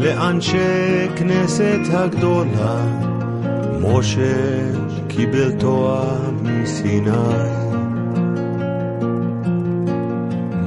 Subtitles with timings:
[0.00, 2.84] לאנשי כנסת הגדולה,
[3.80, 4.70] משה
[5.08, 7.10] קיבל תורה מסיני.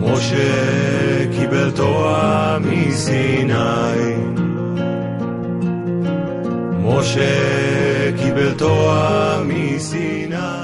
[0.01, 3.53] משה קיבל תורה מסיני.
[6.83, 10.59] משה קיבל תורה מסיני.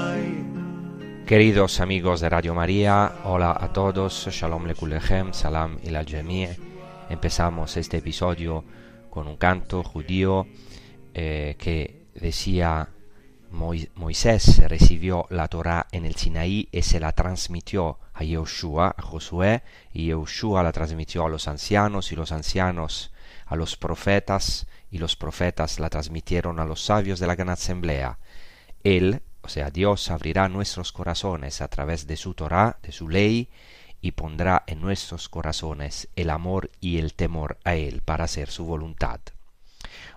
[1.26, 2.94] Queridos amigos de Radio María,
[3.24, 6.04] hola a todos, Shalom Lekulechem, Salam y la
[7.11, 8.63] Empezamos este episodio
[9.09, 10.47] con un canto judío
[11.13, 12.87] eh, que decía
[13.51, 19.61] Moisés recibió la Torah en el Sinaí y se la transmitió a Yehoshua, a Josué,
[19.91, 23.11] y Yehoshua la transmitió a los ancianos y los ancianos
[23.45, 28.19] a los profetas y los profetas la transmitieron a los sabios de la gran asamblea.
[28.85, 33.49] Él, o sea, Dios abrirá nuestros corazones a través de su Torah, de su ley,
[34.01, 38.65] y pondrá en nuestros corazones el amor y el temor a Él para hacer su
[38.65, 39.19] voluntad.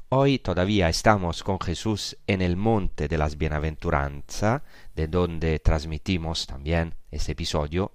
[0.08, 4.62] Hoy todavía estamos con Jesús en el monte de las bienaventuranzas,
[4.94, 7.92] de donde transmitimos también este episodio,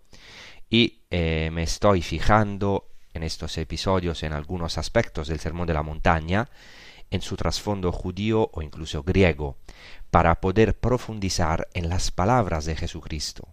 [0.70, 5.84] y eh, me estoy fijando en estos episodios en algunos aspectos del Sermón de la
[5.84, 6.50] Montaña,
[7.10, 9.58] en su trasfondo judío o incluso griego,
[10.12, 13.48] para poder profundizar en las palabras de Jesucristo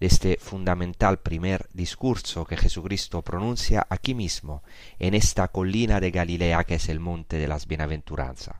[0.00, 4.62] de este fundamental primer discurso que Jesucristo pronuncia aquí mismo,
[4.98, 8.56] en esta colina de Galilea que es el monte de las bienaventuranzas.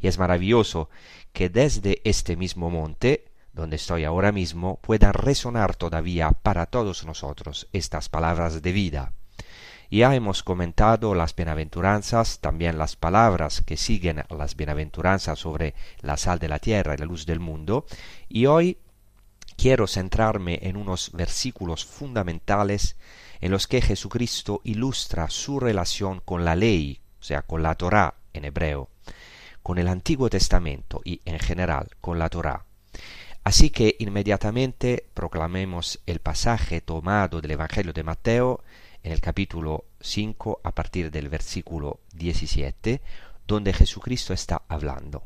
[0.00, 0.88] Y es maravilloso
[1.32, 7.68] que desde este mismo monte, donde estoy ahora mismo, puedan resonar todavía para todos nosotros
[7.72, 9.12] estas palabras de vida.
[9.90, 16.38] Ya hemos comentado las bienaventuranzas, también las palabras que siguen las bienaventuranzas sobre la sal
[16.38, 17.86] de la tierra y la luz del mundo,
[18.28, 18.78] y hoy
[19.56, 22.96] quiero centrarme en unos versículos fundamentales
[23.40, 28.14] en los que Jesucristo ilustra su relación con la ley, o sea, con la Torá
[28.32, 28.88] en hebreo,
[29.62, 32.64] con el Antiguo Testamento y en general con la Torá.
[33.44, 38.64] Así que inmediatamente proclamemos el pasaje tomado del Evangelio de Mateo
[39.04, 43.00] en el capítulo 5 a partir del versículo 17,
[43.46, 45.22] donde Jesucristo está hablando.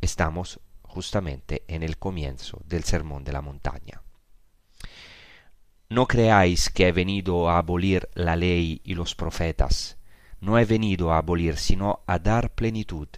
[0.00, 0.58] Estamos
[0.92, 4.02] justamente en el comienzo del Sermón de la Montaña.
[5.88, 9.96] No creáis que he venido a abolir la ley y los profetas.
[10.40, 13.08] No he venido a abolir, sino a dar plenitud.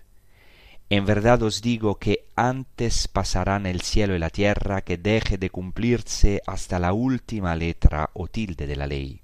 [0.89, 5.51] En verdad os digo que antes pasarán el cielo y la tierra que deje de
[5.51, 9.24] cumplirse hasta la última letra o tilde de la ley.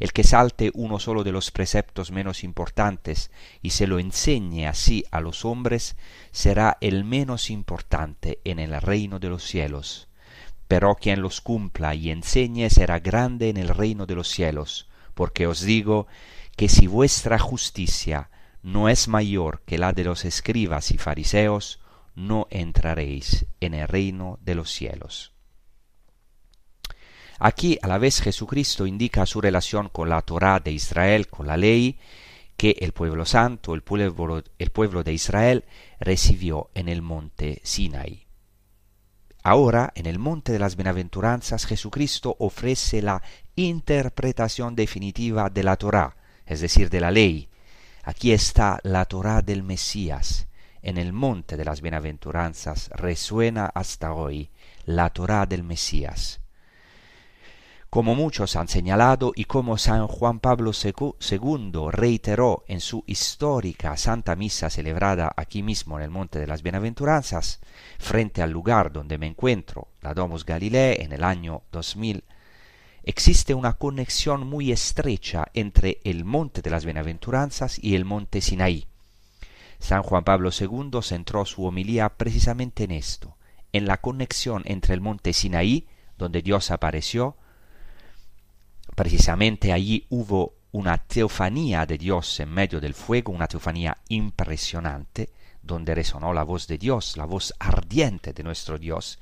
[0.00, 3.30] El que salte uno solo de los preceptos menos importantes
[3.62, 5.96] y se lo enseñe así a los hombres,
[6.32, 10.08] será el menos importante en el reino de los cielos.
[10.66, 15.46] Pero quien los cumpla y enseñe será grande en el reino de los cielos, porque
[15.46, 16.06] os digo
[16.56, 18.30] que si vuestra justicia
[18.62, 21.80] no es mayor que la de los escribas y fariseos,
[22.14, 25.33] no entraréis en el reino de los cielos.
[27.38, 31.56] Aquí a la vez Jesucristo indica su relación con la Torá de Israel, con la
[31.56, 31.98] ley
[32.56, 35.64] que el pueblo santo, el pueblo, el pueblo de Israel,
[35.98, 38.26] recibió en el monte Sinai.
[39.42, 43.22] Ahora, en el monte de las bienaventuranzas, Jesucristo ofrece la
[43.56, 46.16] interpretación definitiva de la Torá,
[46.46, 47.48] es decir, de la ley.
[48.04, 50.46] Aquí está la Torah del Mesías.
[50.80, 54.50] En el monte de las bienaventuranzas resuena hasta hoy
[54.84, 56.40] la Torah del Mesías.
[57.94, 64.34] Como muchos han señalado y como San Juan Pablo II reiteró en su histórica Santa
[64.34, 67.60] Misa celebrada aquí mismo en el Monte de las Bienaventuranzas,
[68.00, 72.24] frente al lugar donde me encuentro, la Domus Galilei, en el año 2000,
[73.04, 78.88] existe una conexión muy estrecha entre el Monte de las Bienaventuranzas y el Monte Sinaí.
[79.78, 83.36] San Juan Pablo II centró su homilía precisamente en esto,
[83.72, 85.86] en la conexión entre el Monte Sinaí,
[86.18, 87.36] donde Dios apareció,
[88.94, 95.30] Precisamente allí hubo una teofanía de Dios en medio del fuego, una teofanía impresionante,
[95.62, 99.18] donde resonó la voz de Dios, la voz ardiente de nuestro Dios,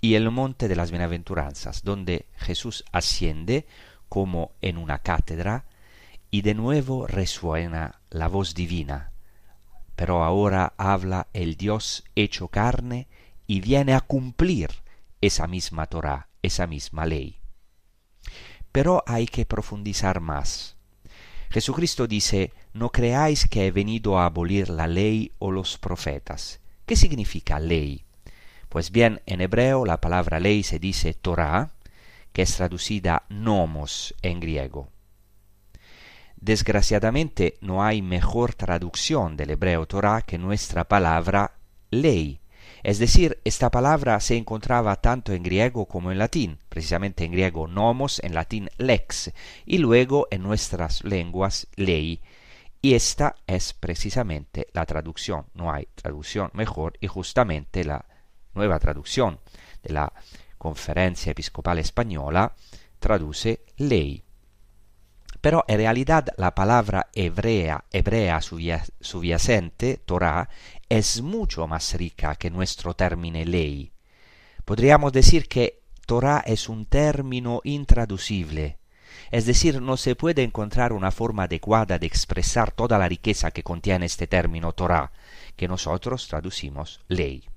[0.00, 3.66] y el monte de las bienaventuranzas, donde Jesús asciende
[4.08, 5.64] como en una cátedra,
[6.30, 9.12] y de nuevo resuena la voz divina.
[9.94, 13.06] Pero ahora habla el Dios hecho carne
[13.46, 14.70] y viene a cumplir
[15.20, 17.40] esa misma Torah, esa misma ley.
[18.76, 20.76] Pero hay que profundizar más.
[21.48, 26.60] Jesucristo dice, no creáis que he venido a abolir la ley o los profetas.
[26.84, 28.04] ¿Qué significa ley?
[28.68, 31.70] Pues bien, en hebreo la palabra ley se dice Torah,
[32.34, 34.90] que es traducida nomos en griego.
[36.36, 41.52] Desgraciadamente no hay mejor traducción del hebreo Torah que nuestra palabra
[41.88, 42.40] ley,
[42.86, 47.66] es decir, esta palabra se encontraba tanto en griego como en latín, precisamente en griego
[47.66, 49.32] nomos, en latín lex,
[49.64, 52.20] y luego en nuestras lenguas ley.
[52.80, 58.04] Y esta es precisamente la traducción, no hay traducción mejor, y justamente la
[58.54, 59.40] nueva traducción
[59.82, 60.12] de la
[60.56, 62.54] Conferencia Episcopal Española
[63.00, 64.25] traduce ley.
[65.46, 70.48] Pero en realidad la palabra hebrea, hebrea subyacente, Torah,
[70.88, 73.92] es mucho más rica que nuestro término ley.
[74.64, 78.78] Podríamos decir que Torah es un término intraducible,
[79.30, 83.62] es decir, no se puede encontrar una forma adecuada de expresar toda la riqueza que
[83.62, 85.12] contiene este término Torah,
[85.54, 87.48] que nosotros traducimos ley.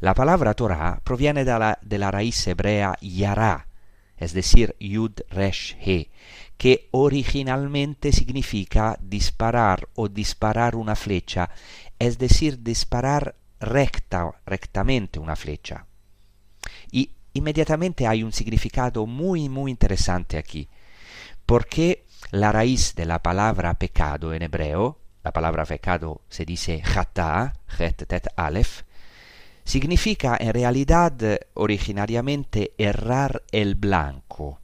[0.00, 3.66] La palabra Torah proviene de la, de la raíz hebrea yara,
[4.18, 6.10] es decir, yud resh he,
[6.60, 11.48] que originalmente significa disparar o disparar una flecha,
[11.98, 15.86] es decir, disparar recta, rectamente una flecha.
[16.92, 20.68] Y inmediatamente hay un significado muy, muy interesante aquí,
[21.46, 27.54] porque la raíz de la palabra pecado en hebreo, la palabra pecado se dice jata,
[27.78, 28.82] het tet alef,
[29.64, 31.14] significa en realidad
[31.54, 34.60] originariamente errar el blanco,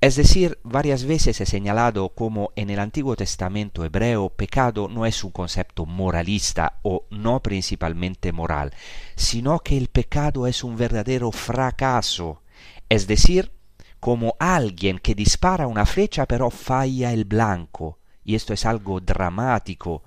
[0.00, 5.22] es decir, varias veces he señalado como en el Antiguo Testamento hebreo pecado no es
[5.24, 8.72] un concepto moralista o no principalmente moral,
[9.14, 12.42] sino que el pecado es un verdadero fracaso,
[12.88, 13.52] es decir,
[14.00, 20.02] como alguien que dispara una flecha pero falla el blanco, y esto es algo dramático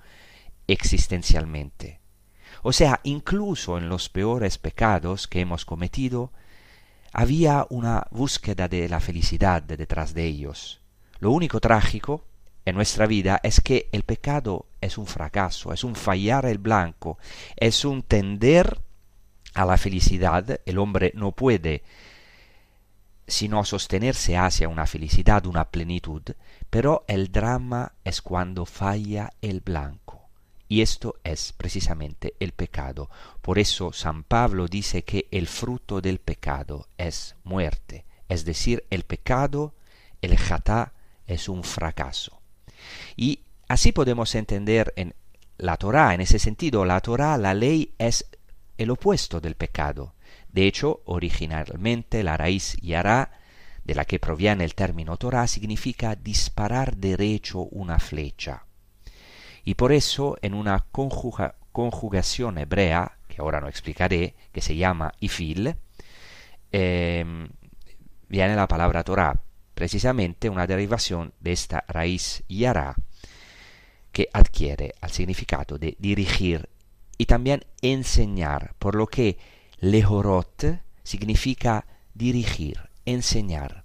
[0.66, 2.00] existencialmente.
[2.64, 6.32] O sea, incluso en los peores pecados que hemos cometido,
[7.14, 10.80] había una búsqueda de la felicidad detrás de ellos.
[11.20, 12.24] Lo único trágico
[12.64, 17.18] en nuestra vida es que el pecado es un fracaso, es un fallar el blanco,
[17.56, 18.80] es un tender
[19.54, 20.60] a la felicidad.
[20.66, 21.84] El hombre no puede
[23.26, 26.22] sino sostenerse hacia una felicidad, una plenitud,
[26.68, 30.03] pero el drama es cuando falla el blanco.
[30.68, 33.10] Y esto es precisamente el pecado.
[33.42, 38.06] Por eso San Pablo dice que el fruto del pecado es muerte.
[38.28, 39.74] Es decir, el pecado,
[40.22, 40.94] el jatá,
[41.26, 42.40] es un fracaso.
[43.16, 45.14] Y así podemos entender en
[45.58, 48.26] la Torah, en ese sentido, la Torah, la ley, es
[48.78, 50.14] el opuesto del pecado.
[50.48, 53.32] De hecho, originalmente la raíz yará,
[53.84, 58.64] de la que proviene el término Torah, significa disparar derecho una flecha.
[59.64, 65.74] Y por eso en una conjugación hebrea, que ahora no explicaré, que se llama ifil,
[66.70, 67.48] em,
[68.28, 69.40] viene la palabra Torah,
[69.74, 72.94] precisamente una derivación de esta raíz yara,
[74.12, 76.68] que adquiere al significado de dirigir
[77.18, 79.38] y también enseñar, por lo que
[79.80, 83.84] lehorot significa dirigir, enseñar.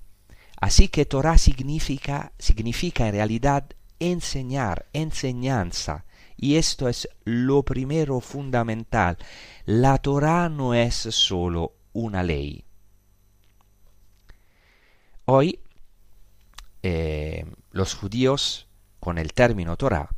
[0.62, 3.65] Así que Torah significa, significa en realidad
[4.00, 6.06] enseñar, enseñanza.
[6.38, 9.18] Y esto es lo primero fundamental.
[9.65, 12.63] La Torah no es solo una ley.
[15.25, 15.60] Hoy
[16.82, 18.68] eh, los judíos
[19.00, 20.10] con el término Torah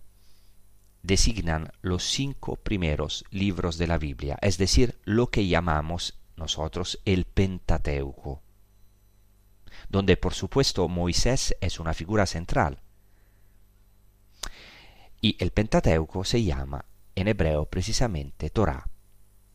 [1.04, 7.26] designan los cinco primeros libros de la Biblia, es decir, lo que llamamos nosotros el
[7.26, 8.42] Pentateuco,
[9.90, 12.80] donde por supuesto Moisés es una figura central.
[15.22, 16.86] Y el Pentateuco se llama
[17.16, 18.88] en hebreo precisamente Torah.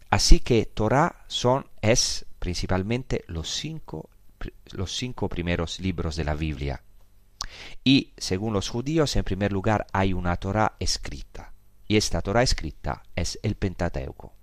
[0.08, 4.08] Así que Torah son, es principalmente los cinco,
[4.72, 6.82] los cinco primeros libros de la Biblia.
[7.82, 11.52] Y según los judíos, en primer lugar, hay una Torah escrita.
[11.88, 14.34] Y esta Torah escrita es el Pentateuco.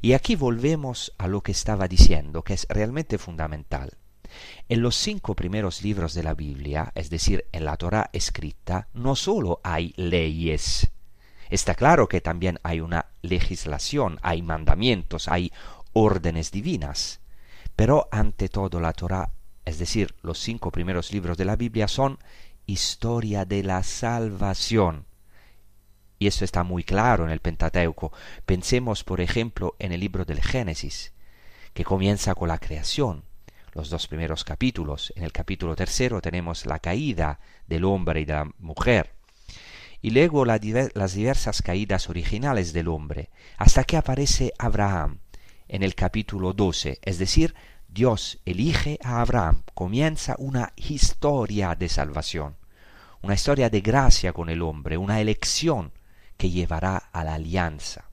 [0.00, 3.96] Y aquí volvemos a lo que estaba diciendo, que es realmente fundamental.
[4.68, 9.16] En los cinco primeros libros de la Biblia, es decir, en la Torah escrita, no
[9.16, 10.90] solo hay leyes.
[11.50, 15.52] Está claro que también hay una legislación, hay mandamientos, hay
[15.92, 17.20] órdenes divinas.
[17.76, 19.30] Pero ante todo la Torah
[19.64, 22.18] es decir, los cinco primeros libros de la Biblia son
[22.66, 25.06] historia de la salvación.
[26.18, 28.12] Y esto está muy claro en el Pentateuco.
[28.44, 31.12] Pensemos, por ejemplo, en el libro del Génesis,
[31.74, 33.24] que comienza con la creación.
[33.72, 35.12] Los dos primeros capítulos.
[35.16, 39.14] En el capítulo tercero tenemos la caída del hombre y de la mujer.
[40.02, 45.20] Y luego las diversas caídas originales del hombre, hasta que aparece Abraham
[45.68, 47.54] en el capítulo 12, es decir,
[47.88, 52.56] Dios elige a Abraham, comienza una historia de salvación,
[53.22, 55.92] una historia de gracia con el hombre, una elección
[56.36, 58.11] que llevará a la alianza.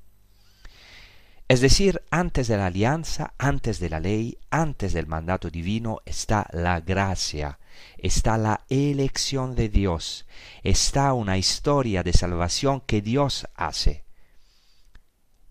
[1.50, 6.48] Es decir, antes de la alianza, antes de la ley, antes del mandato divino está
[6.54, 7.58] la gracia,
[7.98, 10.28] está la elección de Dios,
[10.62, 14.06] está una historia de salvación que Dios hace.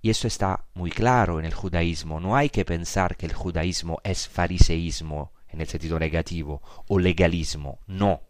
[0.01, 2.21] Y eso está muy claro en el judaísmo.
[2.21, 7.81] No hay que pensar que el judaísmo es fariseísmo en el sentido negativo o legalismo.
[7.89, 8.23] No.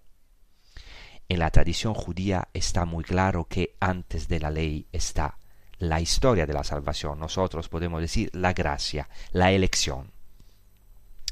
[1.29, 5.37] En la tradición judía está muy claro que antes de la ley está
[5.79, 7.19] la historia de la salvación.
[7.19, 10.11] Nosotros podemos decir la gracia, la elección.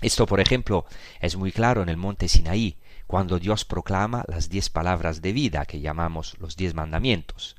[0.00, 0.84] Esto, por ejemplo,
[1.20, 2.76] es muy claro en el monte Sinaí,
[3.06, 7.56] cuando Dios proclama las diez palabras de vida que llamamos los diez mandamientos.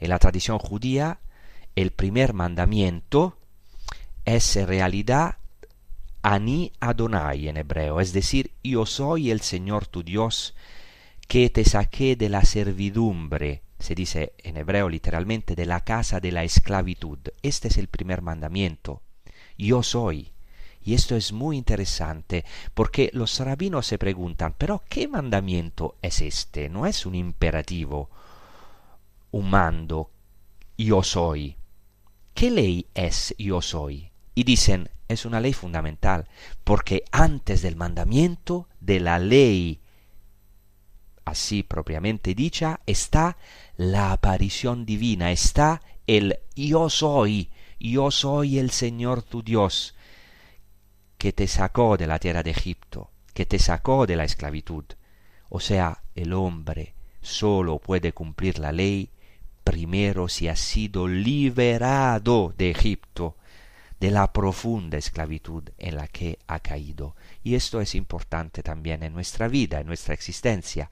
[0.00, 1.20] En la tradición judía
[1.76, 3.38] el primer mandamiento
[4.24, 5.36] es en realidad
[6.22, 10.54] Ani Adonai en hebreo, es decir, yo soy el Señor tu Dios
[11.28, 16.32] que te saqué de la servidumbre, se dice en hebreo literalmente, de la casa de
[16.32, 17.18] la esclavitud.
[17.42, 19.02] Este es el primer mandamiento.
[19.58, 20.32] Yo soy.
[20.82, 26.68] Y esto es muy interesante porque los rabinos se preguntan, pero ¿qué mandamiento es este?
[26.68, 28.08] No es un imperativo,
[29.32, 30.10] un mando,
[30.78, 31.56] yo soy.
[32.36, 34.12] ¿qué ley es yo soy?
[34.34, 36.28] Y dicen, es una ley fundamental,
[36.62, 39.80] porque antes del mandamiento de la ley,
[41.24, 43.38] así propiamente dicha, está
[43.76, 49.94] la aparición divina, está el yo soy, yo soy el Señor tu Dios,
[51.18, 54.84] que te sacó de la tierra de Egipto, que te sacó de la esclavitud.
[55.48, 59.10] O sea, el hombre solo puede cumplir la ley
[59.64, 63.36] primero si ha sido liberado de Egipto,
[63.98, 67.16] de la profunda esclavitud en la que ha caído.
[67.42, 70.90] Y esto es importante también en nuestra vida, en nuestra existencia.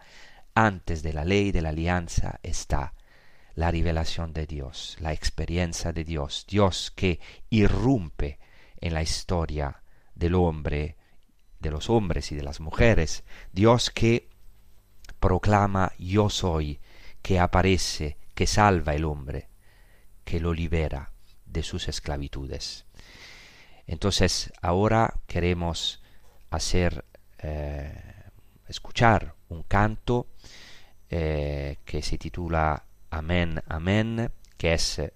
[0.54, 2.94] Antes de la ley de la alianza está
[3.56, 7.18] la revelación de Dios, la experiencia de Dios, Dios que
[7.50, 8.38] irrumpe
[8.80, 9.82] en la historia
[10.14, 10.96] del hombre,
[11.58, 14.28] de los hombres y de las mujeres, Dios que
[15.18, 16.80] proclama yo soy,
[17.20, 19.48] que aparece que salva el hombre,
[20.24, 21.12] que lo libera
[21.46, 22.86] de sus esclavitudes.
[23.86, 26.02] Entonces ahora queremos
[26.50, 27.04] hacer
[27.38, 28.14] eh,
[28.68, 30.28] escuchar un canto
[31.16, 35.12] eh, que se titula Amén, Amén, que es eh,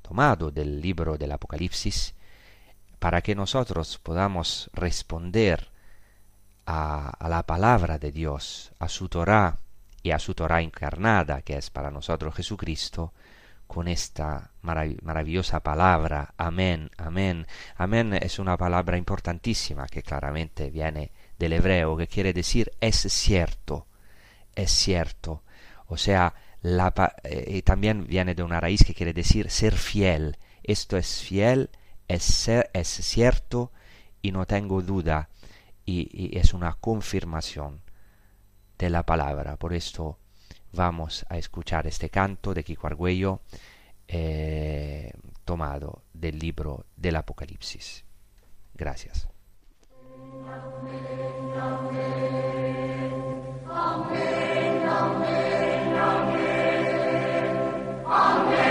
[0.00, 2.14] tomado del libro del Apocalipsis,
[2.98, 5.68] para que nosotros podamos responder
[6.64, 9.58] a, a la palabra de Dios, a su Torah,
[10.02, 13.12] y a su Torah encarnada, que es para nosotros Jesucristo,
[13.66, 17.46] con esta maravillosa palabra, amén, amén.
[17.76, 23.86] Amén es una palabra importantísima que claramente viene del hebreo, que quiere decir es cierto,
[24.54, 25.42] es cierto.
[25.86, 26.92] O sea, la,
[27.24, 30.38] eh, también viene de una raíz que quiere decir ser fiel.
[30.62, 31.70] Esto es fiel,
[32.08, 33.72] es, es cierto
[34.20, 35.28] y no tengo duda
[35.84, 37.82] y, y es una confirmación
[38.78, 39.56] de la palabra.
[39.56, 40.18] Por esto
[40.72, 43.42] vamos a escuchar este canto de Kiko Argüello
[44.08, 45.12] eh,
[45.44, 48.04] tomado del libro del Apocalipsis.
[48.74, 49.28] Gracias.
[50.44, 53.12] Amén, amén,
[53.70, 54.31] amén,
[58.12, 58.61] Amen.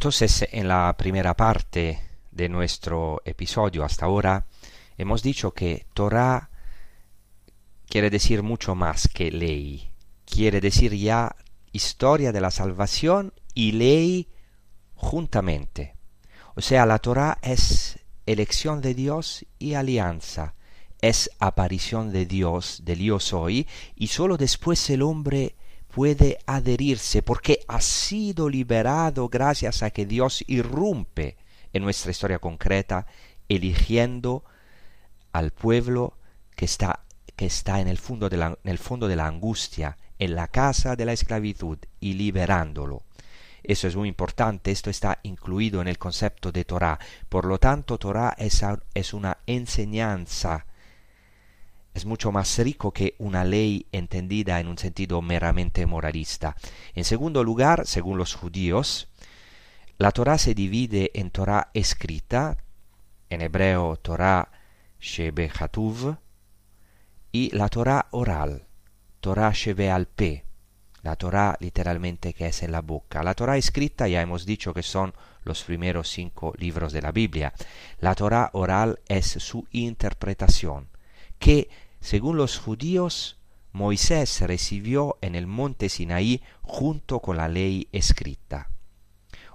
[0.00, 4.46] Entonces, en la primera parte de nuestro episodio hasta ahora,
[4.96, 6.48] hemos dicho que Torah
[7.86, 9.92] quiere decir mucho más que ley.
[10.24, 11.36] Quiere decir ya
[11.70, 14.30] historia de la salvación y ley
[14.94, 15.96] juntamente.
[16.54, 20.54] O sea, la Torah es elección de Dios y alianza,
[21.02, 25.56] es aparición de Dios, del yo soy, y sólo después el hombre
[25.90, 31.36] puede adherirse porque ha sido liberado gracias a que Dios irrumpe
[31.72, 33.06] en nuestra historia concreta,
[33.48, 34.44] eligiendo
[35.32, 36.14] al pueblo
[36.56, 37.00] que está,
[37.36, 40.48] que está en, el fondo de la, en el fondo de la angustia, en la
[40.48, 43.02] casa de la esclavitud, y liberándolo.
[43.62, 46.98] Eso es muy importante, esto está incluido en el concepto de Torah.
[47.28, 50.66] Por lo tanto, Torah es, es una enseñanza
[51.94, 56.56] es mucho más rico que una ley entendida en un sentido meramente moralista.
[56.94, 59.08] En segundo lugar, según los judíos,
[59.98, 62.56] la Torah se divide en Torah escrita,
[63.28, 64.50] en hebreo Torah
[65.00, 66.16] Shebe Hatuv,
[67.32, 68.66] y la Torah oral,
[69.20, 70.44] Torah Shebe al P,
[71.02, 73.22] la Torah literalmente que es en la boca.
[73.22, 77.54] La Torah escrita ya hemos dicho que son los primeros cinco libros de la Biblia.
[78.00, 80.89] La Torah oral es su interpretación,
[81.40, 81.68] que,
[82.00, 83.38] según los judíos,
[83.72, 88.70] Moisés recibió en el monte Sinaí junto con la ley escrita.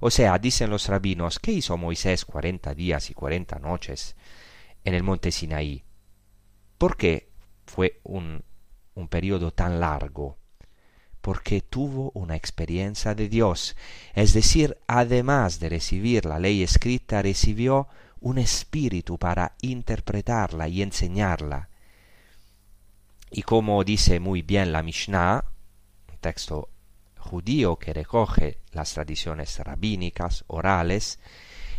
[0.02, 4.16] O sea, dicen los rabinos, ¿qué hizo Moisés cuarenta días y cuarenta noches
[4.84, 5.84] en el monte Sinaí?
[6.78, 7.30] ¿Por qué
[7.66, 8.44] fue un,
[8.96, 10.38] un periodo tan largo?
[11.22, 13.76] Porque tuvo una experiencia de Dios,
[14.14, 17.88] es decir, además de recibir la ley escrita, recibió
[18.22, 21.70] un espíritu para interpretarla y enseñarla.
[23.32, 25.44] Y como dice muy bien la Mishnah,
[26.12, 26.70] un texto
[27.18, 31.20] judío que recoge las tradiciones rabínicas orales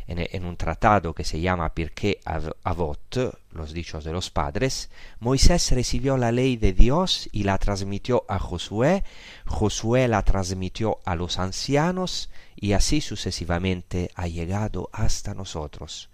[0.09, 6.16] en, un tratado que se llama Pirkei Avot, los dichos de los padres, Moisés recibió
[6.16, 9.02] la ley de Dios y la transmitió a Josué,
[9.46, 16.09] Josué la transmitió a los ancianos y así sucesivamente ha llegado hasta nosotros.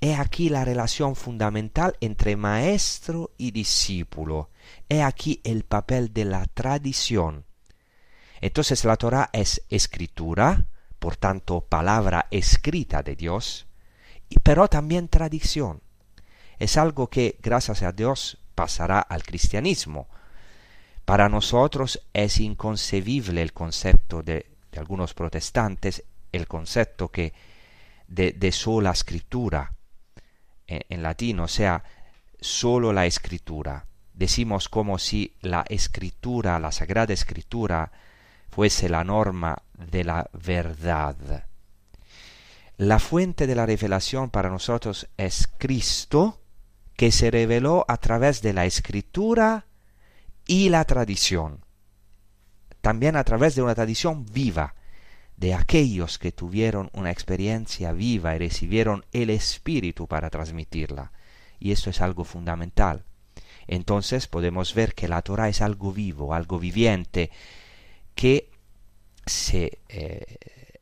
[0.00, 4.50] He aquí la relación fundamental entre maestro y discípulo.
[4.88, 7.44] He aquí el papel de la tradición
[8.42, 10.66] entonces la Torah es escritura,
[10.98, 13.66] por tanto palabra escrita de Dios,
[14.42, 15.80] pero también tradición.
[16.58, 20.08] Es algo que, gracias a Dios, pasará al cristianismo.
[21.04, 27.32] Para nosotros es inconcebible el concepto de, algunos protestantes, el concepto que
[28.08, 29.72] de, sola escritura,
[30.66, 31.84] en, en latín, o sea,
[32.40, 33.86] solo la escritura.
[34.14, 37.92] Decimos como si la escritura, la sagrada escritura,
[38.50, 41.46] fuese la norma de la verdad.
[42.76, 46.40] La fuente de la revelación para nosotros es Cristo,
[46.96, 49.66] que se reveló a través de la escritura
[50.46, 51.64] y la tradición.
[52.80, 54.74] También a través de una tradición viva,
[55.36, 61.12] de aquellos que tuvieron una experiencia viva y recibieron el Espíritu para transmitirla.
[61.58, 63.04] Y esto es algo fundamental.
[63.66, 67.30] Entonces podemos ver que la Torah es algo vivo, algo viviente,
[68.14, 68.50] que
[69.26, 70.36] se, eh,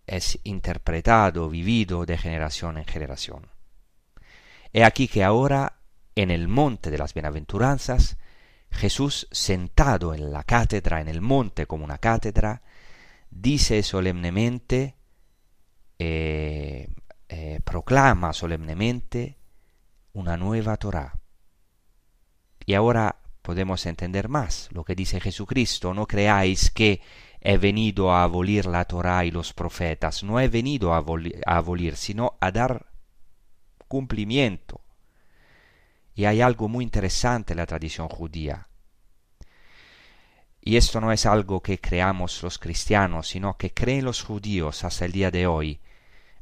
[0.06, 3.46] es interpretado, vivido de generación en generación.
[4.72, 5.80] He aquí que ahora,
[6.14, 8.16] en el monte de las bienaventuranzas,
[8.70, 12.62] Jesús, sentado en la cátedra, en el monte como una cátedra,
[13.30, 14.96] dice solemnemente,
[15.98, 16.88] eh,
[17.28, 19.38] eh, proclama solemnemente
[20.12, 21.19] una nueva Torah.
[22.70, 25.92] Y ahora podemos entender más lo que dice Jesucristo.
[25.92, 27.00] No creáis que
[27.40, 30.22] he venido a abolir la Torah y los profetas.
[30.22, 32.86] No he venido a abolir, sino a dar
[33.88, 34.82] cumplimiento.
[36.14, 38.68] Y hay algo muy interesante en la tradición judía.
[40.60, 45.06] Y esto no es algo que creamos los cristianos, sino que creen los judíos hasta
[45.06, 45.80] el día de hoy.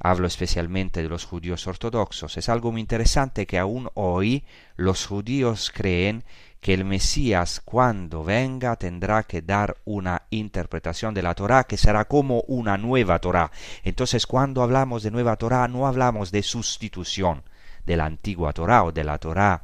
[0.00, 2.36] Hablo especialmente de los judíos ortodoxos.
[2.36, 4.44] Es algo muy interesante que aún hoy
[4.76, 6.24] los judíos creen
[6.60, 12.06] que el Mesías cuando venga tendrá que dar una interpretación de la Torá que será
[12.06, 13.50] como una nueva Torá.
[13.84, 17.42] Entonces cuando hablamos de nueva Torá no hablamos de sustitución
[17.86, 19.62] de la antigua Torá o de la Torá.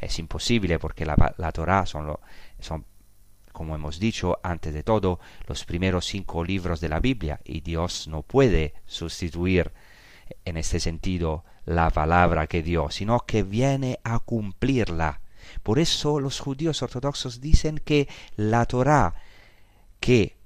[0.00, 2.18] Es imposible porque la, la son,
[2.58, 2.84] son,
[3.54, 8.06] como hemos dicho antes de todo, los primeros cinco libros de la Biblia y Dios
[8.06, 9.72] no puede sustituir
[10.44, 15.22] en este sentido la palabra que dio, sino que viene a cumplirla
[15.62, 19.14] por eso los judíos ortodoxos dicen que la Torá
[20.00, 20.36] que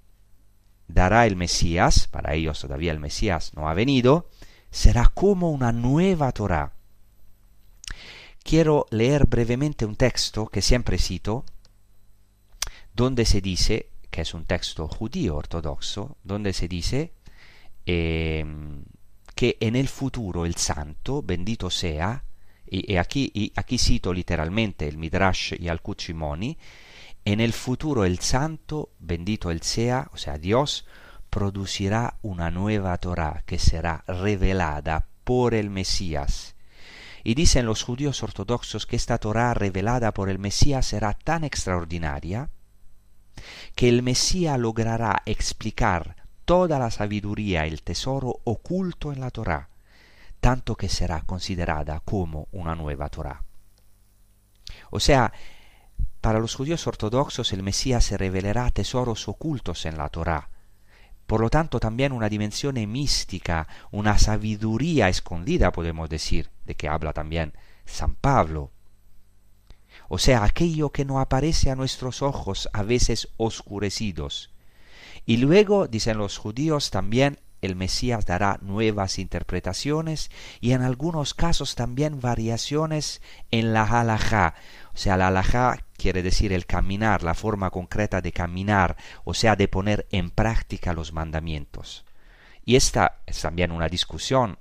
[0.87, 4.29] dará el Mesías, para ellos todavía el Mesías no ha venido,
[4.71, 6.73] será como una nueva Torah.
[8.43, 11.45] Quiero leer brevemente un texto que siempre cito,
[12.99, 17.13] donde se dice, que es un texto judío ortodoxo, donde se dice
[17.87, 18.45] eh,
[19.37, 22.25] que en el futuro el santo, bendito sea,
[22.67, 26.59] y, aquí, y aquí, cito literalmente el Midrash y al Kuchimoni,
[27.25, 30.85] en el futuro el santo, bendito el sea, o sea Dios,
[31.31, 36.57] producirá una nueva Torah que será revelada por el Mesías.
[37.23, 42.51] Y dicen los judíos ortodoxos que esta Torah revelada por el Mesías será tan extraordinaria
[43.75, 49.69] que el Mesías logrará explicar toda la sabiduría y el tesoro oculto en la Torá,
[50.41, 53.43] tanto que será considerada como una nueva Torá.
[54.91, 55.33] O sea,
[56.21, 60.51] para los judíos ortodoxos el Mesías se revelará tesoros ocultos en la Torá,
[61.27, 67.13] por lo tanto también una dimensión mística, una sabiduría escondida, podemos decir, de que habla
[67.13, 67.53] también
[67.85, 68.73] San Pablo
[70.09, 74.51] o sea, aquello que no aparece a nuestros ojos a veces oscurecidos.
[75.27, 81.75] Y luego, dicen los judíos, también el Mesías dará nuevas interpretaciones y en algunos casos
[81.75, 84.55] también variaciones en la halajá.
[84.95, 89.57] O sea, la halajá quiere decir el caminar, la forma concreta de caminar, o sea,
[89.57, 92.05] de poner en práctica los mandamientos.
[92.65, 94.59] Y esta es también una discusión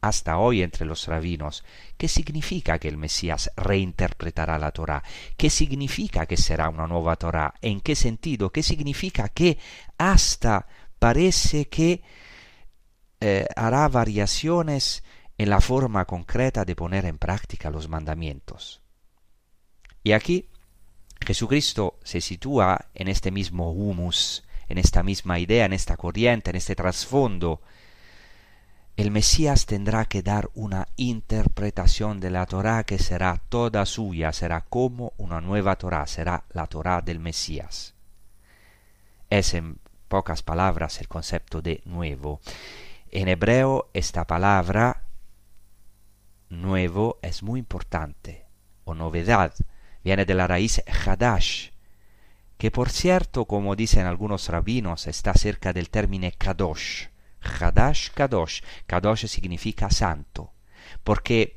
[0.00, 1.64] hasta hoy entre los rabinos.
[1.96, 5.02] ¿Qué significa que el Mesías reinterpretará la Torá?
[5.36, 7.54] ¿Qué significa que será una nueva Torá?
[7.62, 8.50] ¿En qué sentido?
[8.50, 9.58] ¿Qué significa que
[9.98, 10.66] hasta
[10.98, 12.02] parece que
[13.20, 15.02] eh, hará variaciones
[15.38, 18.82] en la forma concreta de poner en práctica los mandamientos?
[20.02, 20.48] Y aquí
[21.24, 26.56] Jesucristo se sitúa en este mismo humus, en esta misma idea, en esta corriente, en
[26.56, 27.60] este trasfondo
[28.96, 34.62] el Mesías tendrá que dar una interpretación de la Torá que será toda suya, será
[34.62, 37.94] como una nueva Torá, será la Torá del Mesías.
[39.28, 39.78] Es en
[40.08, 42.40] pocas palabras el concepto de nuevo.
[43.10, 45.02] En hebreo esta palabra
[46.48, 48.46] nuevo es muy importante,
[48.84, 49.52] o novedad,
[50.04, 51.70] viene de la raíz hadash,
[52.56, 57.08] que por cierto, como dicen algunos rabinos, está cerca del término kadosh,
[57.40, 58.62] Hadash Kadosh.
[58.86, 60.52] Kadosh significa santo,
[61.04, 61.54] porque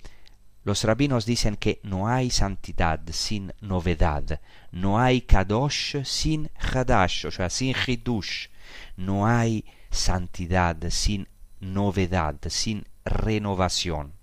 [0.64, 7.32] los rabinos dicen que no hay santidad sin novedad, no hay Kadosh sin Hadash, o
[7.32, 8.50] sea, sin Hidush,
[8.98, 11.28] no hay santidad sin
[11.60, 14.14] novedad, sin renovación.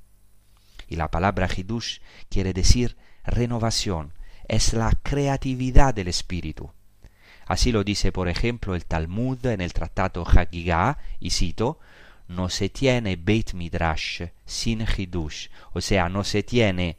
[0.89, 4.13] Y la palabra Hidush quiere decir renovación,
[4.47, 6.73] es la creatividad del espíritu.
[7.47, 11.79] Así lo dice, por ejemplo, el Talmud en el Tratado Hagigah, y cito,
[12.29, 16.97] no se tiene Beit Midrash sin Hidush, o sea, no se tiene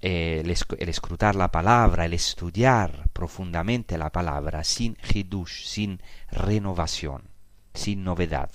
[0.00, 7.22] eh, el, escrutar la palabra, el estudiar profundamente la palabra sin Hidush, sin renovación,
[7.72, 8.50] sin novedad.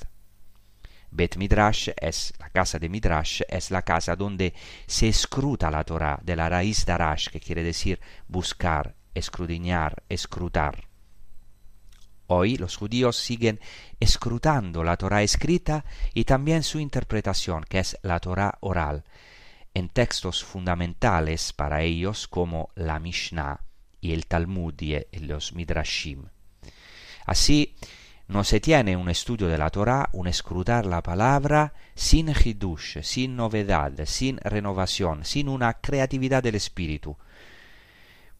[1.09, 4.53] Bet Midrash es la casa de Midrash, es la casa donde
[4.87, 10.87] se escruta la Torah de la raíz Darash, que quiere decir buscar, escudriñar, escrutar.
[12.27, 13.59] Hoy los judíos siguen
[13.99, 19.03] escrutando la Torah escrita y también su interpretación, que es la Torah oral,
[19.73, 23.61] en textos fundamentales para ellos como la Mishnah
[23.99, 26.25] y el Talmud y los Midrashim.
[27.25, 27.75] Así,
[28.27, 33.35] no se tiene un estudio de la Torah, un escrutar la palabra sin hidush, sin
[33.35, 37.17] novedad, sin renovación, sin una creatividad del espíritu,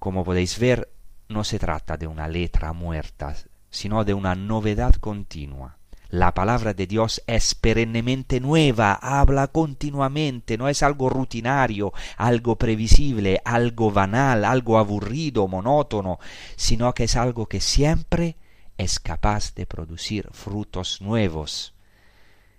[0.03, 0.91] como podéis ver,
[1.29, 3.37] no se trata de una letra muerta,
[3.69, 5.77] sino de una novedad continua.
[6.09, 13.39] La palabra de Dios es perennemente nueva, habla continuamente, no es algo rutinario, algo previsible,
[13.45, 16.19] algo banal, algo aburrido, monótono,
[16.57, 18.35] sino que es algo que siempre
[18.77, 21.75] es capaz de producir frutos nuevos.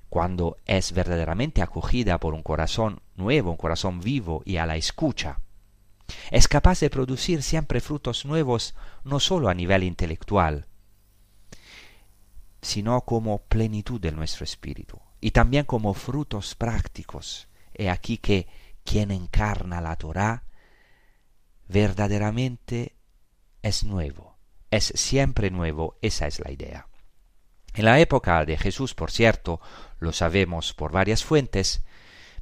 [0.08, 5.40] Cuando es verdaderamente acogida por un corazón nuevo, un corazón vivo y a la escucha.
[6.30, 10.66] Es capaz de producir siempre frutos nuevos no sólo a nivel intelectual,
[12.62, 17.48] sino como plenitud de nuestro espíritu y también como frutos prácticos.
[17.74, 18.46] He aquí que
[18.84, 20.44] quien encarna la Torah
[21.66, 22.96] verdaderamente
[23.62, 24.36] es nuevo,
[24.70, 26.88] es siempre nuevo, esa es la idea.
[27.74, 29.60] En la época de Jesús, por cierto,
[29.98, 31.84] lo sabemos por varias fuentes,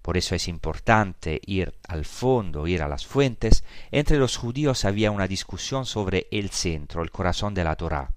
[0.03, 3.65] por eso es importante ir al fondo, ir a las fuentes.
[3.91, 8.12] Entre los judíos había una discusión sobre el centro, el corazón de la Torá.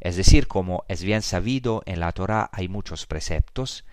[0.00, 3.84] Es decir, como es bien sabido, en la Torá hay muchos preceptos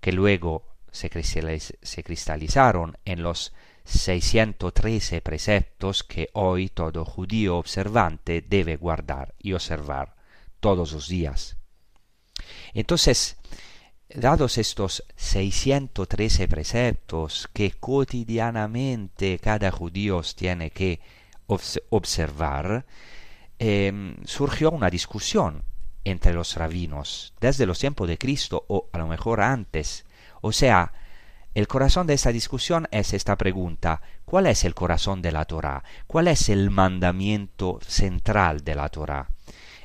[0.00, 3.52] que luego se, cristalizaron en los
[3.84, 10.16] 613 preceptos que hoy todo judío observante debe guardar y observar
[10.60, 11.56] todos los días.
[12.72, 13.36] Entonces,
[14.14, 21.00] dados estos 613 preceptos que cotidianamente cada judío tiene que
[21.46, 22.86] observar,
[23.58, 25.62] em, surgió una discusión
[26.04, 30.04] entre los rabinos desde los tiempos de Cristo o a lo mejor antes.
[30.40, 30.92] O sea,
[31.54, 35.82] el corazón de esta discusión es esta pregunta, ¿cuál es el corazón de la Torah?
[36.06, 39.28] ¿Cuál es el mandamiento central de la Torah?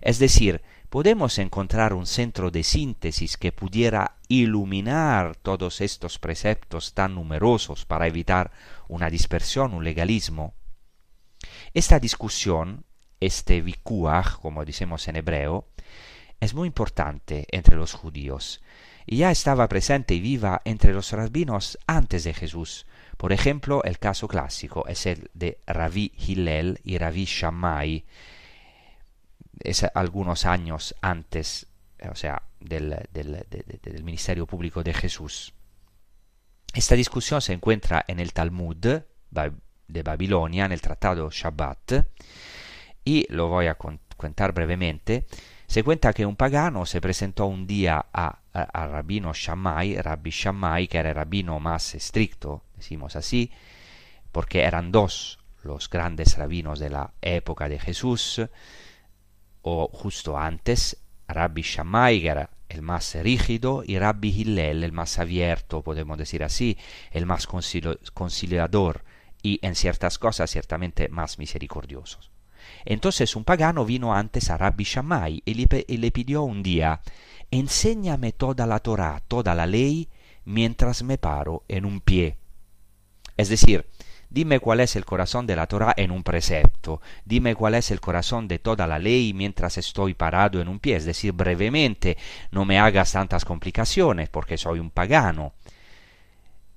[0.02, 0.62] Es decir,
[0.96, 8.08] podemos encontrar un centro de síntesis que pudiera iluminar todos estos preceptos tan numerosos para
[8.08, 8.52] evitar
[8.88, 10.54] una dispersión, un legalismo.
[11.74, 12.86] Esta discusión,
[13.20, 15.68] este vikuach, como decimos en hebreo,
[16.40, 18.64] es muy importante entre los judíos
[19.06, 22.88] y ya estaba presente y viva entre los rabinos antes de Jesús.
[23.18, 28.06] Por ejemplo, el caso clásico es el de Rabbi Hillel y Rabbi Shammai,
[29.60, 31.68] es algunos años antes,
[32.10, 35.54] o sea, del, del ministerio público de Jesús.
[36.74, 42.06] Esta discusión se encuentra en el Talmud de Babilonia, en el Tratado Shabbat,
[43.06, 45.26] y lo voy a contar brevemente.
[45.68, 50.88] Se cuenta que un pagano se presentó un día a, a, rabino Shammai, Rabbi Shammai,
[50.88, 53.52] que era el rabino más estricto, decimos así,
[54.32, 58.42] porque eran dos los grandes rabinos de la época de Jesús,
[59.68, 60.98] o justo antes,
[61.28, 66.78] Rabbi Shammai, era el más rígido, y Rabbi Hillel, el más abierto, podemos decir así,
[67.10, 69.04] el más conciliador
[69.42, 72.20] y en ciertas cosas ciertamente más misericordioso.
[72.86, 75.54] Entonces un pagano vino antes a Rabbi Shammai y
[75.98, 77.02] le, pidió un día,
[77.50, 80.10] enséñame toda la Torah, toda la ley,
[80.44, 82.38] mientras me paro en un pie.
[83.36, 83.88] Es decir,
[84.30, 88.02] dime cuál es el corazón de la Torah en un precepto, dime cuál es el
[88.02, 92.18] corazón de toda la ley mientras estoy parado en un pie, es decir, brevemente,
[92.52, 95.54] no me hagas tantas complicaciones porque soy un pagano.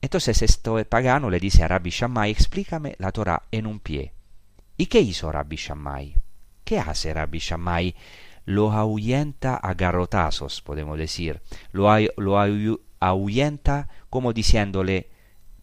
[0.00, 4.12] Entonces este pagano le dice a Rabbi Shammai, explícame la Torah en un pie.
[4.76, 6.14] ¿Y qué hizo Rabbi Shammai?
[6.64, 7.96] ¿Qué hace Rabbi Shammai?
[8.44, 11.40] Lo ahuyenta a garrotazos, podemos decir.
[11.72, 12.38] Lo, lo
[13.00, 15.10] ahuyenta como diciéndole,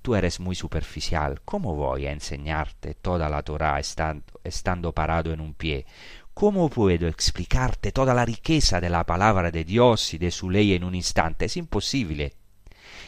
[0.06, 5.42] tú eres muy superficial, ¿cómo voy a enseñarte toda la Torah estando, estando parado en
[5.42, 5.88] un pie?
[6.32, 10.76] ¿Cómo puedo explicarte toda la riqueza de la palabra de Dios y de su ley
[10.76, 11.46] en un instante?
[11.46, 12.34] Es imposible.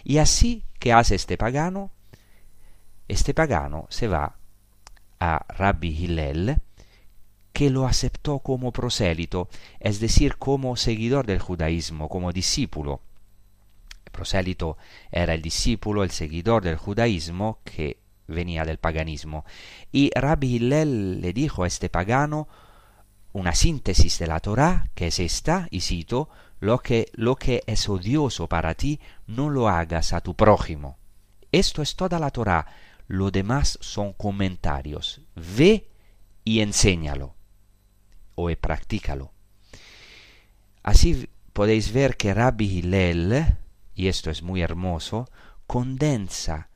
[0.04, 1.92] Y así, ¿qué hace este pagano?
[3.08, 4.36] Este pagano se va
[5.20, 6.58] a Rabbi Hillel,
[7.54, 13.02] que lo aceptó como prosélito, es decir, como seguidor del judaísmo, como discípulo.
[14.18, 14.78] Prosélito
[15.12, 19.46] era el discípulo, el seguidor del judaísmo que venía del paganismo.
[19.92, 22.48] Y Rabbi Hillel le dijo a este pagano
[23.32, 27.88] una síntesis de la Torá, que es esta, y cito, lo que, lo que es
[27.88, 30.98] odioso para ti, no lo hagas a tu prójimo.
[31.52, 32.66] Esto es toda la Torá,
[33.08, 35.22] lo demás son comentarios.
[35.36, 35.92] Ve
[36.44, 37.36] y enséñalo
[38.34, 39.32] o practícalo.
[40.82, 43.58] Así podéis ver que Rabbi Hillel,
[43.98, 45.28] y esto es muy hermoso,
[45.66, 46.70] condensa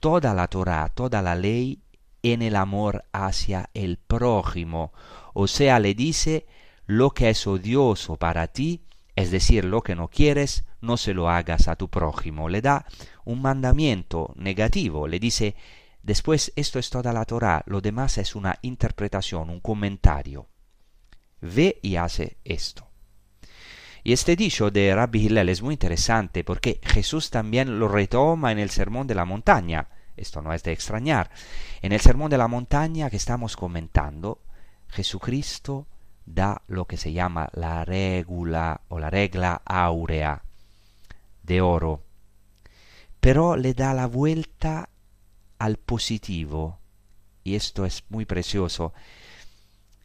[0.00, 1.84] toda la Torah, toda la ley
[2.24, 4.92] en el amor hacia el prójimo,
[5.34, 6.46] o sea, le dice
[6.86, 8.82] lo que es odioso para ti,
[9.14, 12.48] es decir, lo que no quieres, no se lo hagas a tu prójimo.
[12.48, 12.86] Le da
[13.24, 15.54] un mandamiento negativo, le dice,
[16.02, 20.48] después esto es toda la Torah, lo demás es una interpretación, un comentario.
[21.40, 22.93] Ve y hace esto.
[24.06, 28.58] Y este dicho de Rabbi Hillel es muy interesante porque Jesús también lo retoma en
[28.58, 29.88] el Sermón de la Montaña.
[30.14, 31.30] Esto no es de extrañar.
[31.80, 34.42] En el Sermón de la Montaña que estamos comentando,
[34.88, 35.86] Jesucristo
[36.26, 40.42] da lo que se llama la regula o la regla áurea
[41.42, 42.02] de oro,
[43.20, 44.90] pero le da la vuelta
[45.58, 46.78] al positivo,
[47.42, 48.92] y esto es muy precioso.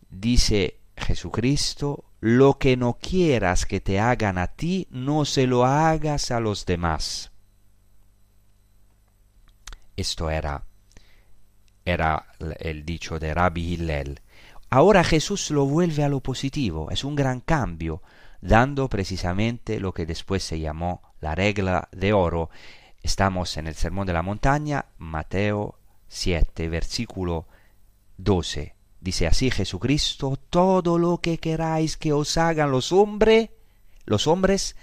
[0.10, 6.32] Dice Jesucristo, lo que no quieras que te hagan a ti, no se lo hagas
[6.32, 7.32] a los demás.
[9.95, 10.63] Esto era,
[11.86, 12.27] era
[12.60, 14.21] el dicho de Rabbi Hillel.
[14.69, 18.01] Ahora Jesús lo vuelve a lo positivo, es un gran cambio,
[18.41, 22.49] dando precisamente lo que después se llamó la regla de oro.
[23.01, 27.47] Estamos en el Sermón de la Montaña, Mateo 7, versículo
[28.17, 28.79] 12.
[29.02, 33.50] Dice así Jesucristo, todo lo que queráis que os hagan los hombres,
[34.06, 34.76] los hombres,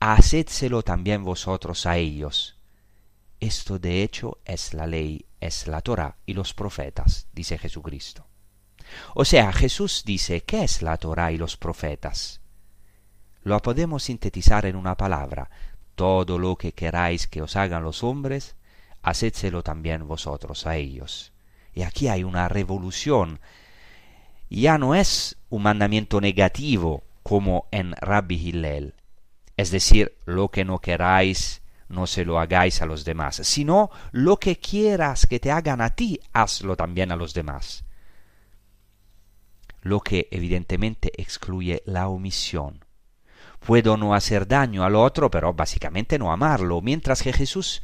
[0.00, 2.58] hacédselo también vosotros a ellos.
[3.40, 8.26] Esto de hecho es la ley, es la Torah y los profetas, dice Jesucristo.
[9.14, 12.40] O sea, Jesús dice, ¿qué es la Torah y los profetas?
[13.42, 15.50] Lo podemos sintetizar en una palabra,
[15.94, 18.56] todo lo que queráis que os hagan los hombres,
[19.02, 21.33] hacédselo también vosotros a ellos.
[21.74, 23.40] Y aquí hay una revolución.
[24.48, 28.94] Ya no es un mandamiento negativo como en Rabbi Hillel,
[29.56, 34.36] es decir, lo que no queráis, no se lo hagáis a los demás, sino lo
[34.36, 37.84] que quieras que te hagan a ti, hazlo también a los demás.
[39.80, 42.84] Lo que evidentemente excluye la omisión.
[43.60, 47.82] Puedo no hacer daño al otro, pero básicamente no amarlo, mientras que Jesús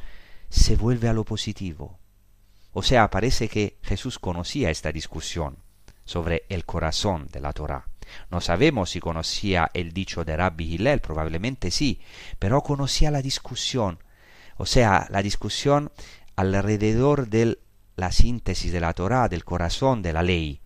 [0.49, 2.00] se vuelve a lo positivo.
[2.73, 5.57] O sea, parece que Jesús conocía esta discusión
[6.05, 7.85] sobre el corazón de la Torah.
[8.29, 12.01] No sabemos si conocía el dicho de Rabbi Hillel, probablemente sí,
[12.39, 13.99] pero conocía la discusión,
[14.57, 15.91] o sea, la discusión
[16.35, 17.59] alrededor de
[17.95, 20.61] la síntesis de la Torah, del corazón de la ley.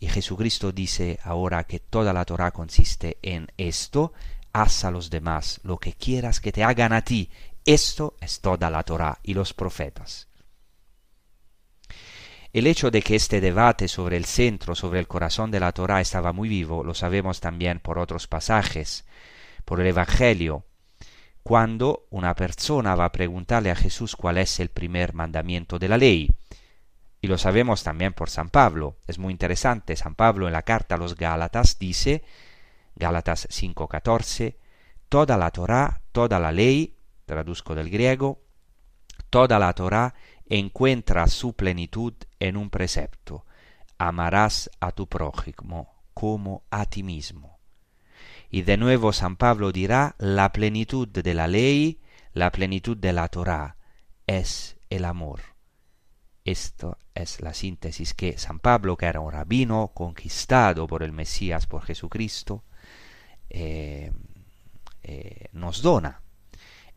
[0.00, 4.12] Y Jesucristo dice ahora que toda la Torah consiste en esto,
[4.52, 7.30] haz a los demás lo que quieras que te hagan a ti.
[7.64, 10.28] Esto es toda la Torah y los profetas.
[12.52, 16.02] El hecho de que este debate sobre el centro, sobre el corazón de la Torah
[16.02, 19.06] estaba muy vivo, lo sabemos también por otros pasajes,
[19.64, 20.66] por el Evangelio,
[21.42, 25.96] cuando una persona va a preguntarle a Jesús cuál es el primer mandamiento de la
[25.96, 26.28] ley.
[27.22, 28.96] Y lo sabemos también por San Pablo.
[29.06, 29.96] Es muy interesante.
[29.96, 32.22] San Pablo en la carta a los Gálatas dice,
[32.96, 34.56] Gálatas 5:14,
[35.08, 38.42] toda la Torah, toda la ley, traduzco del griego,
[39.30, 40.14] toda la Torah
[40.58, 43.46] encuentra su plenitud en un precepto.
[43.96, 47.58] Amarás a tu prójimo como a ti mismo.
[48.50, 52.00] Y de nuevo San Pablo dirá, la plenitud de la ley,
[52.34, 53.76] la plenitud de la Torah,
[54.26, 55.40] es el amor.
[56.44, 61.66] Esto es la síntesis que San Pablo, que era un rabino conquistado por el Mesías,
[61.66, 62.62] por Jesucristo,
[63.48, 64.12] eh,
[65.02, 66.20] eh, nos dona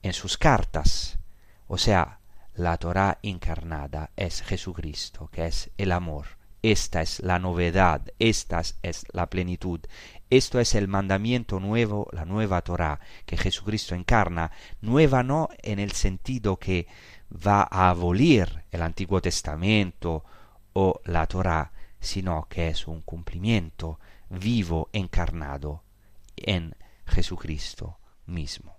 [0.02, 1.20] en sus cartas.
[1.68, 2.20] O sea,
[2.56, 6.26] la Torah encarnada es Jesucristo, que es el amor.
[6.62, 9.82] Esta es la novedad, esta es la plenitud.
[10.30, 14.52] Esto es el mandamiento nuevo, la nueva Torah que Jesucristo encarna,
[14.82, 16.88] nueva no en el sentido que
[17.32, 20.24] va a abolir el Antiguo Testamento
[20.74, 24.00] o la Torah, sino que es un cumplimiento
[24.30, 25.84] vivo encarnado
[26.36, 26.76] en
[27.06, 28.78] Jesucristo mismo.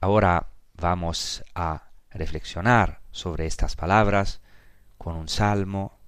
[0.00, 4.40] Ahora vamos a reflexionar sobre estas palabras
[4.98, 5.98] con un salmo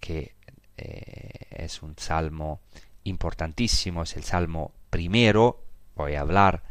[0.00, 0.36] que
[0.76, 2.60] eh, es un salmo
[3.04, 5.64] importantísimo, es el salmo primero.
[5.94, 6.64] Voy a hablar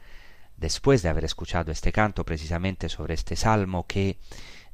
[0.57, 4.19] después de haber escuchado este canto precisamente sobre este salmo que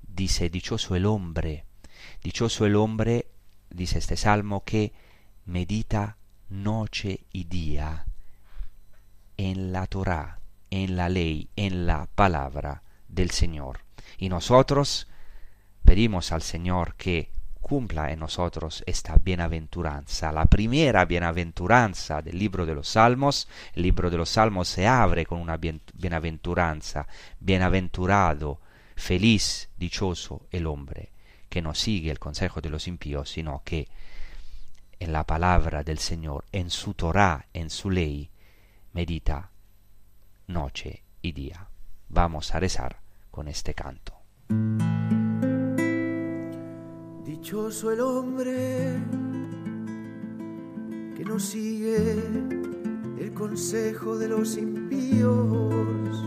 [0.02, 1.66] dice dichoso el hombre,
[2.24, 3.28] dichoso el hombre,
[3.70, 4.94] dice este salmo que
[5.46, 6.18] medita
[6.50, 8.06] noche y día
[9.38, 10.40] en la Torah,
[10.70, 13.80] en la ley, en la palabra del Señor.
[14.18, 15.08] Y nosotros
[15.84, 17.32] pedimos al Señor que
[17.62, 23.48] cumpla en nosotros esta bienaventuranza, la primera bienaventuranza del libro de los Salmos.
[23.74, 27.08] El libro de los Salmos se abre con una bienaventuranza,
[27.40, 28.60] bienaventurado,
[28.96, 31.12] feliz, dichoso el hombre,
[31.50, 33.88] que no sigue el consejo de los impíos, sino que
[35.00, 38.30] en la palabra del Señor, en su Torah, en su ley,
[38.94, 39.52] medita
[40.48, 41.68] noche y día.
[42.10, 43.01] Vamos a rezar
[43.32, 44.14] con este canto.
[47.24, 49.00] Dichoso el hombre
[51.16, 52.22] que no sigue
[53.18, 56.24] el consejo de los impíos,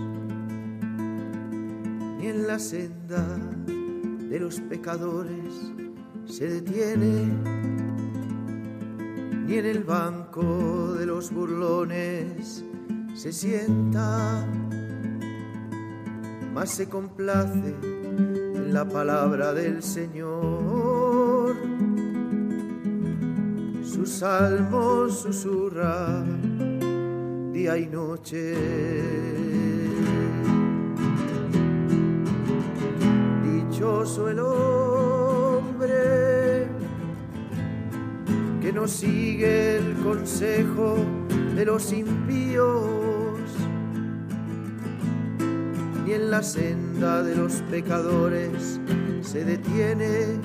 [2.19, 3.23] ni en la senda
[3.67, 5.73] de los pecadores
[6.25, 7.29] se detiene,
[9.47, 12.65] ni en el banco de los burlones
[13.15, 14.47] se sienta
[16.55, 21.57] más se complace en la palabra del Señor.
[23.83, 26.25] Sus salmos susurra
[27.53, 28.55] día y noche.
[33.43, 35.89] Dichoso el hombre
[38.63, 40.99] que no sigue el consejo
[41.57, 43.04] de los impíos
[46.05, 48.79] ni en la senda de los pecadores
[49.23, 50.39] se detiene,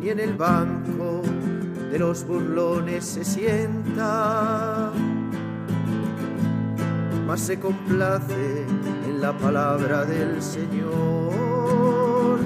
[0.00, 1.22] ni en el banco
[1.90, 4.92] de los burlones se sienta,
[7.26, 8.64] mas se complace
[9.08, 12.38] en la palabra del Señor.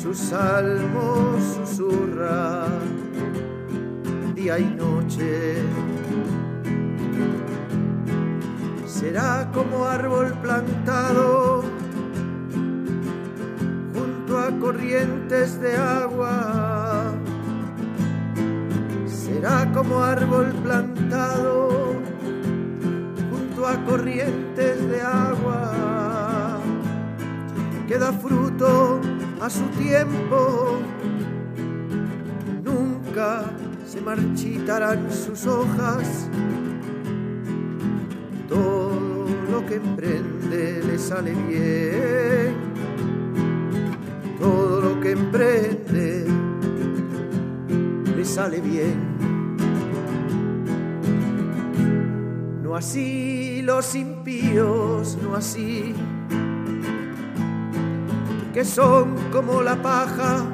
[0.00, 2.66] Sus salmos susurra
[4.34, 5.91] día y noche.
[9.02, 11.64] Será como árbol plantado
[13.92, 17.12] junto a corrientes de agua.
[19.06, 22.00] Será como árbol plantado
[23.28, 26.60] junto a corrientes de agua.
[27.88, 29.00] Que da fruto
[29.40, 30.78] a su tiempo.
[32.62, 33.42] Nunca
[33.84, 36.30] se marchitarán sus hojas.
[39.72, 42.54] Que emprende le sale bien.
[44.38, 46.26] Todo lo que emprende
[48.14, 48.98] le sale bien.
[52.62, 55.94] No así los impíos, no así,
[58.52, 60.44] que son como la paja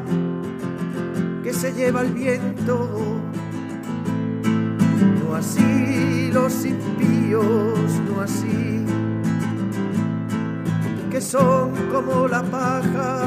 [1.43, 2.89] que se lleva el viento.
[5.25, 8.85] No así los impíos, no así,
[11.11, 13.21] que son como la paja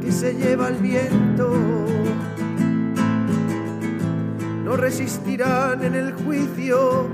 [0.00, 1.50] que se lleva el viento.
[4.64, 7.08] No resistirán en el juicio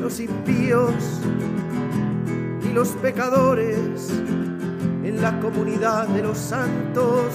[0.00, 0.94] los impíos
[2.64, 4.10] y los pecadores
[5.04, 7.32] en la comunidad de los santos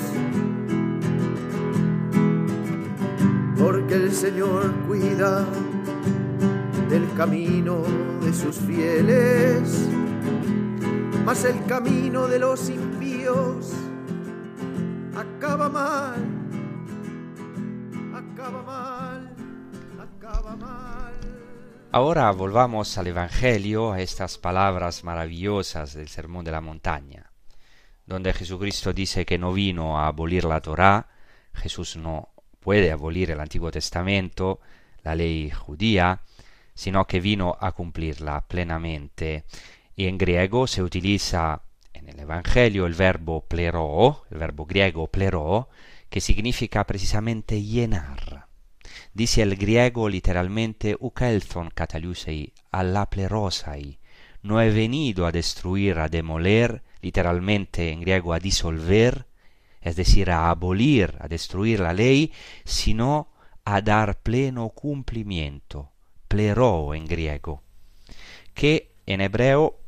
[3.57, 5.45] porque el Señor cuida
[6.89, 7.83] del camino
[8.21, 9.89] de sus fieles,
[11.27, 13.73] mas el camino de los impíos
[15.13, 16.25] acaba mal,
[18.15, 19.35] acaba mal,
[19.99, 21.13] acaba mal.
[21.91, 27.29] Ahora volvamos al Evangelio, a estas palabras maravillosas del Sermón de la Montaña,
[28.05, 31.09] donde Jesucristo dice que no vino a abolir la Torá,
[31.53, 32.29] Jesús no
[32.61, 34.61] puede abolir el Antiguo Testamento,
[35.03, 36.21] la ley judía,
[36.73, 39.43] sino que vino a cumplirla plenamente.
[39.97, 45.69] Y en griego se utiliza en el Evangelio el verbo plero, el verbo griego plero,
[46.11, 48.45] que significa precisamente llenar.
[49.15, 53.97] Dice el griego literalmente ukelthon kataliusei, alla plerosai.
[54.43, 59.25] No he venido a destruir, a demoler, literalmente en griego a disolver,
[59.81, 62.31] es decir, a abolir, a destruir la ley,
[62.65, 63.29] sino
[63.65, 65.91] a dar pleno cumplimiento,
[66.27, 67.63] plero en griego,
[68.53, 69.79] que en hebreo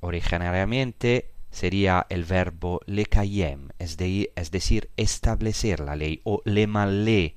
[0.00, 7.36] originariamente sería el verbo lekayem, es, es decir, establecer la ley, o lemalé,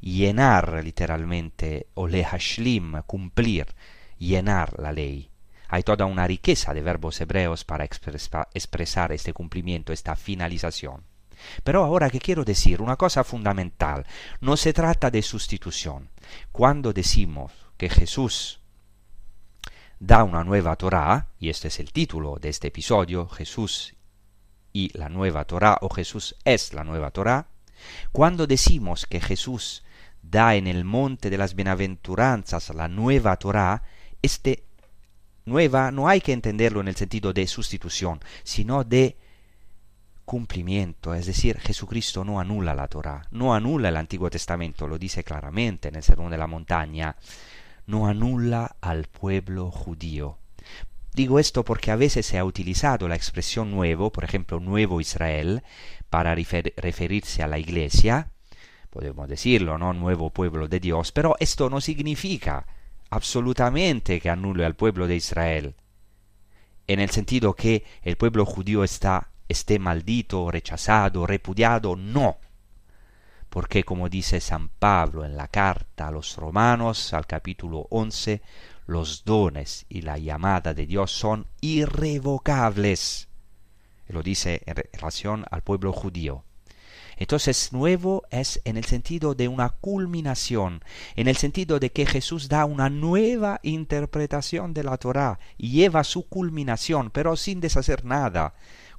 [0.00, 3.66] llenar literalmente, o lehashlim, cumplir,
[4.18, 5.30] llenar la ley.
[5.68, 11.02] Hay toda una riqueza de verbos hebreos para expresar este cumplimiento, esta finalización.
[11.64, 14.06] Pero ahora que quiero decir una cosa fundamental,
[14.40, 16.08] no se trata de sustitución.
[16.52, 18.60] Cuando decimos que Jesús
[19.98, 23.94] da una nueva Torá, y este es el título de este episodio, Jesús
[24.72, 27.48] y la nueva Torá, o Jesús es la nueva Torá,
[28.12, 29.84] cuando decimos que Jesús
[30.22, 33.82] da en el monte de las bienaventuranzas la nueva Torá,
[34.22, 34.64] este
[35.44, 39.16] nueva no hay que entenderlo en el sentido de sustitución, sino de
[40.24, 45.22] cumplimiento, es decir, Jesucristo no anula la Torah, no anula el Antiguo Testamento, lo dice
[45.22, 47.14] claramente en el Sermón de la Montaña,
[47.86, 50.38] no anula al pueblo judío.
[51.14, 55.62] Digo esto porque a veces se ha utilizado la expresión nuevo, por ejemplo, nuevo Israel,
[56.10, 58.30] para referirse a la iglesia,
[58.90, 59.92] podemos decirlo, ¿no?
[59.92, 62.66] Nuevo pueblo de Dios, pero esto no significa
[63.08, 65.74] absolutamente que anule al pueblo de Israel,
[66.86, 72.38] en el sentido que el pueblo judío está esté maldito, rechazado, repudiado, no.
[73.56, 78.42] Porque como dice San Pablo en la carta a los romanos al capítulo 11,
[78.86, 83.28] los dones y la llamada de Dios son irrevocables.
[84.08, 86.44] Lo dice en relación al pueblo judío.
[87.16, 90.84] Entonces nuevo es en el sentido de una culminación,
[91.14, 96.04] en el sentido de que Jesús da una nueva interpretación de la Torá y lleva
[96.04, 98.52] su culminación, pero sin deshacer nada,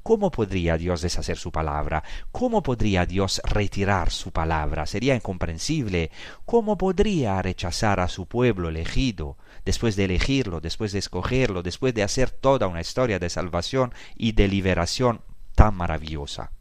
[0.07, 2.01] ¿Cómo podría Dios deshacer su palabra?
[2.31, 4.85] ¿Cómo podría Dios retirar su palabra?
[4.85, 6.11] Sería incomprensible.
[6.45, 9.35] ¿Cómo podría rechazar a su pueblo elegido,
[9.65, 14.31] después de elegirlo, después de escogerlo, después de hacer toda una historia de salvación y
[14.31, 15.19] de liberación
[15.55, 16.53] tan maravillosa?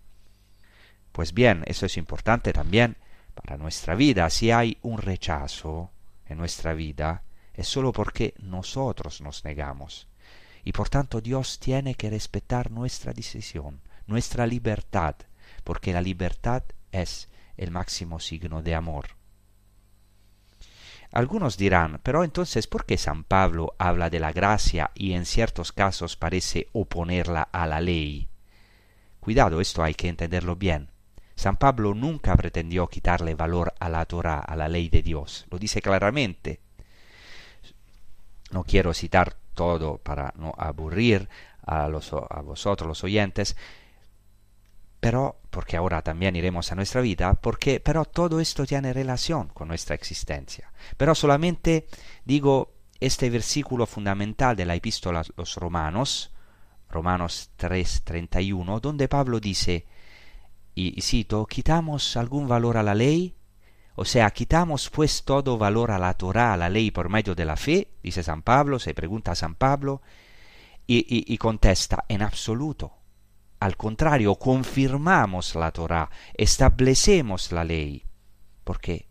[1.12, 2.96] Pues bien, eso es importante también
[3.32, 4.28] para nuestra vida.
[4.28, 5.92] Si hay un rechazo
[6.26, 7.22] en nuestra vida,
[7.54, 10.08] es solo porque nosotros nos negamos.
[10.66, 15.14] Y por tanto Dios tiene que respetar nuestra decisión, nuestra libertad,
[15.62, 19.10] porque la libertad es el máximo signo de amor.
[21.12, 25.70] Algunos dirán, pero entonces, ¿por qué San Pablo habla de la gracia y en ciertos
[25.70, 28.28] casos parece oponerla a la ley?
[29.20, 30.90] Cuidado, esto hay que entenderlo bien.
[31.36, 35.46] San Pablo nunca pretendió quitarle valor a la Torah, a la ley de Dios.
[35.48, 36.58] Lo dice claramente.
[38.50, 41.28] No quiero citar todo para no aburrir
[41.62, 43.56] a, los, a vosotros los oyentes,
[45.00, 49.66] pero porque ahora también iremos a nuestra vida, porque pero todo esto tiene relación con
[49.68, 50.70] nuestra existencia.
[50.96, 51.88] Pero solamente
[52.24, 56.32] digo este versículo fundamental de la epístola a los romanos,
[56.88, 59.86] Romanos 3:31, donde Pablo dice,
[60.74, 63.34] y cito, quitamos algún valor a la ley,
[63.96, 67.46] o sea, quitamos pues todo valor a la Torah, a la ley por medio de
[67.46, 70.02] la fe, dice San Pablo, se pregunta a San Pablo,
[70.86, 72.92] y, contesta, en absoluto.
[73.58, 78.04] Al contrario, confirmamos la Torah, establecemos la ley,
[78.62, 79.08] porque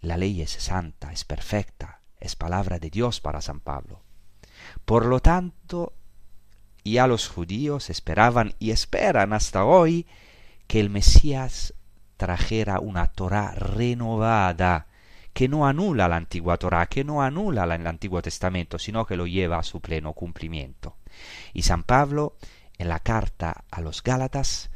[0.00, 4.02] la ley es santa, es perfecta, es palabra de Dios para San Pablo.
[4.84, 5.94] Por lo tanto,
[6.84, 10.06] ya los judíos esperaban y esperan hasta hoy
[10.66, 11.74] que el Mesías
[12.16, 14.86] trajera una Torah renovada,
[15.32, 19.26] que no anula la antigua Torah, que no anula el Antiguo Testamento, sino que lo
[19.26, 20.96] lleva a su pleno cumplimiento.
[21.52, 22.36] Y San Pablo,
[22.78, 24.70] en la carta a los Gálatas,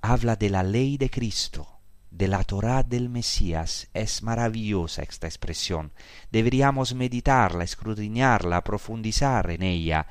[0.00, 1.78] habla de la ley de Cristo,
[2.10, 3.88] de la Torah del Mesías.
[3.92, 5.92] Es maravillosa esta expresión.
[6.30, 10.06] Deberíamos meditarla, escudriñarla, profundizar en ella.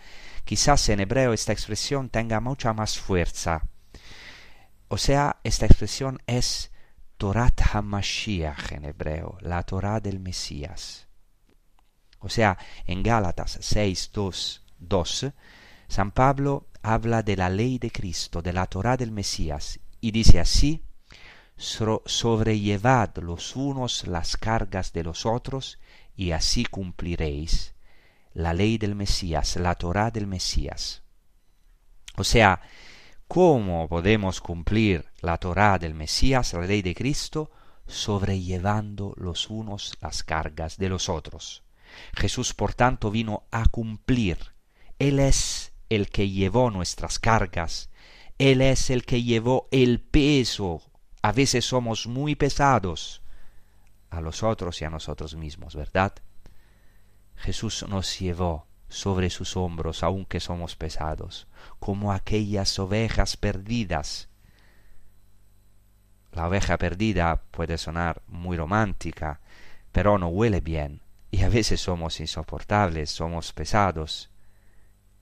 [0.45, 3.63] Quizás en hebreo esta expresión tenga mucha más fuerza.
[4.89, 6.71] O sea, esta expresión es
[7.17, 11.07] Torat HaMashiach en hebreo, la Torah del Mesías.
[12.19, 14.11] O sea, en Gálatas 6,
[14.79, 15.31] 2,
[15.88, 20.39] San Pablo habla de la ley de Cristo, de la Torah del Mesías, y dice
[20.39, 20.83] así,
[21.57, 25.79] sobrellevad los unos las cargas de los otros,
[26.15, 27.75] y así cumpliréis
[28.33, 31.03] la ley del Mesías, la Torah del Mesías.
[32.15, 32.61] O sea,
[33.28, 37.51] ¿Cómo podemos cumplir la Torá del Mesías, la ley de Cristo?
[37.88, 41.63] sobrellevando los unos las cargas de los otros.
[42.13, 44.38] Jesús, por tanto, vino a cumplir.
[44.99, 47.89] Él es el que llevó nuestras cargas.
[48.38, 50.82] Él es el que llevó el peso.
[51.21, 53.21] A veces somos muy pesados
[54.09, 56.13] a los otros y a nosotros mismos, ¿verdad?
[57.36, 61.47] Jesús nos llevó sobre sus hombros, aunque somos pesados,
[61.79, 64.29] como aquellas ovejas perdidas.
[66.31, 69.41] La oveja perdida puede sonar muy romántica,
[69.91, 74.29] pero no huele bien, y a veces somos insoportables, somos pesados.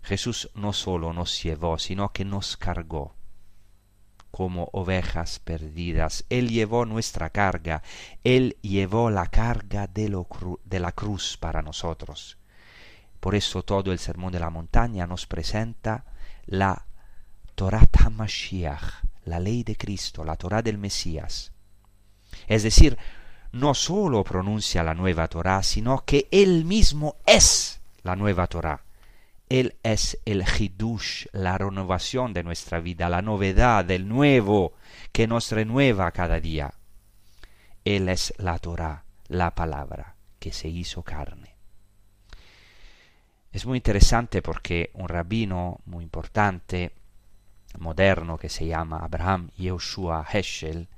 [0.01, 3.16] Jesús no solo nos llevó, sino que nos cargó
[4.36, 6.26] como ovejas perdidas.
[6.30, 7.84] Él llevó nuestra carga,
[8.26, 10.13] Él llevó la carga de,
[10.66, 12.38] de la cruz para nosotros.
[13.26, 16.05] Por eso todo el Sermón de la Montaña nos presenta
[16.45, 16.86] la
[17.55, 21.51] Torah HaMashiach, la ley de Cristo, la Torah del Mesías.
[22.45, 22.99] Es decir,
[23.51, 28.84] no sólo pronuncia la nueva Torah, sino que Él mismo es la nueva Torah.
[29.49, 34.73] Él es el Hidush, la renovación de nuestra vida, la novedad del nuevo
[35.11, 36.76] que nos renueva cada día.
[37.86, 41.55] Él es la Torah, la palabra que se hizo carne.
[43.56, 46.91] Es muy interesante porque un rabino muy importante,
[47.80, 50.89] moderno, que se llama Abraham Yehoshua Heschel,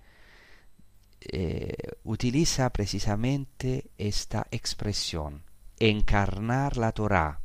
[1.22, 5.43] eh, utiliza precisamente esta expresión,
[5.78, 7.41] encarnar la Torah.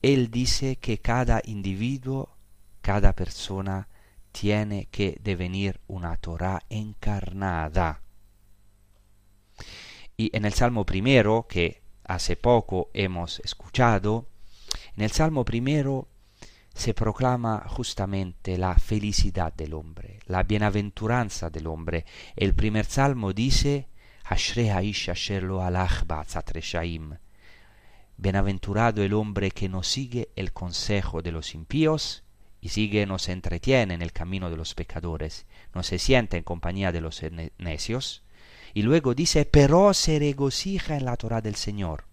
[0.00, 2.34] Él dice que cada individuo,
[2.80, 3.88] cada persona,
[4.32, 8.00] tiene que devenir una Torah encarnada.
[10.16, 14.29] Y en el Salmo primero, que hace poco hemos escuchado,
[14.96, 16.08] en el Salmo primero
[16.74, 22.04] se proclama justamente la felicidad del hombre, la bienaventuranza del hombre.
[22.36, 23.88] El primer salmo dice,
[28.16, 32.22] Bienaventurado el hombre que no sigue el consejo de los impíos
[32.60, 36.44] y sigue, no se entretiene en el camino de los pecadores, no se siente en
[36.44, 37.22] compañía de los
[37.58, 38.22] necios.
[38.74, 42.04] Y luego dice, pero se regocija en la Torah del Señor.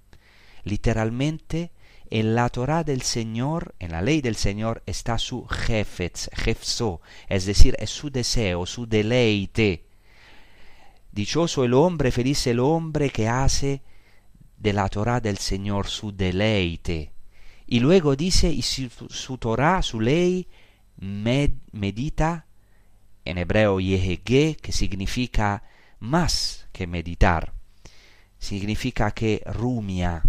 [0.64, 1.72] Literalmente,
[2.10, 7.46] en la Torah del Señor, en la ley del Señor, está su jefetz, jefzo, es
[7.46, 9.86] decir, es su deseo, su deleite.
[11.12, 13.82] Dichoso el hombre, feliz el hombre que hace
[14.58, 17.12] de la Torah del Señor su deleite.
[17.66, 20.48] Y luego dice, y su, su Torah, su ley,
[20.98, 22.46] medita,
[23.26, 25.64] en hebreo yehege, que significa
[26.00, 27.54] más que meditar,
[28.40, 30.24] significa que rumia,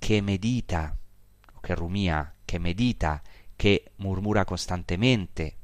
[0.00, 0.98] que medita,
[1.62, 3.22] que rumia, que medita,
[3.56, 5.58] que murmura constantemente,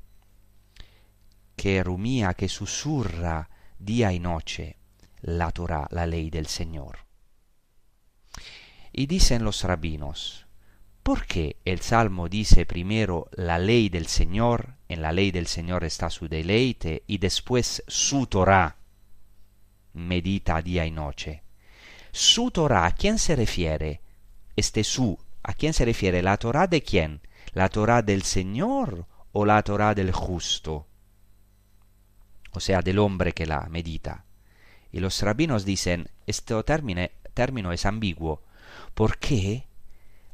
[1.57, 4.77] que rumia, que susurra día y noche
[5.23, 6.99] la Torah, la ley del Señor.
[8.93, 10.47] Y dicen los rabinos,
[11.03, 15.85] ¿por qué el Salmo dice primero la ley del Señor, en la ley del Señor
[15.85, 18.77] está su deleite, y después su Torah,
[19.95, 21.43] medita día y noche?
[22.13, 24.04] Su Torah, ¿a quién se refiere?
[24.57, 26.23] Este su, ¿a quién se refiere?
[26.23, 27.21] ¿La Torah de quién?
[27.53, 30.87] ¿La Torah del Señor o la Torah del justo?
[32.53, 34.25] O sea, del hombre que la medita.
[34.93, 37.03] Y los rabinos dicen, este término,
[37.35, 38.43] término es ambiguo.
[38.95, 39.67] ¿Por qué?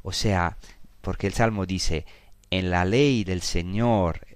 [0.02, 0.58] O sea,
[1.00, 2.04] porque el Salmo dice,
[2.50, 4.26] en la ley del Señor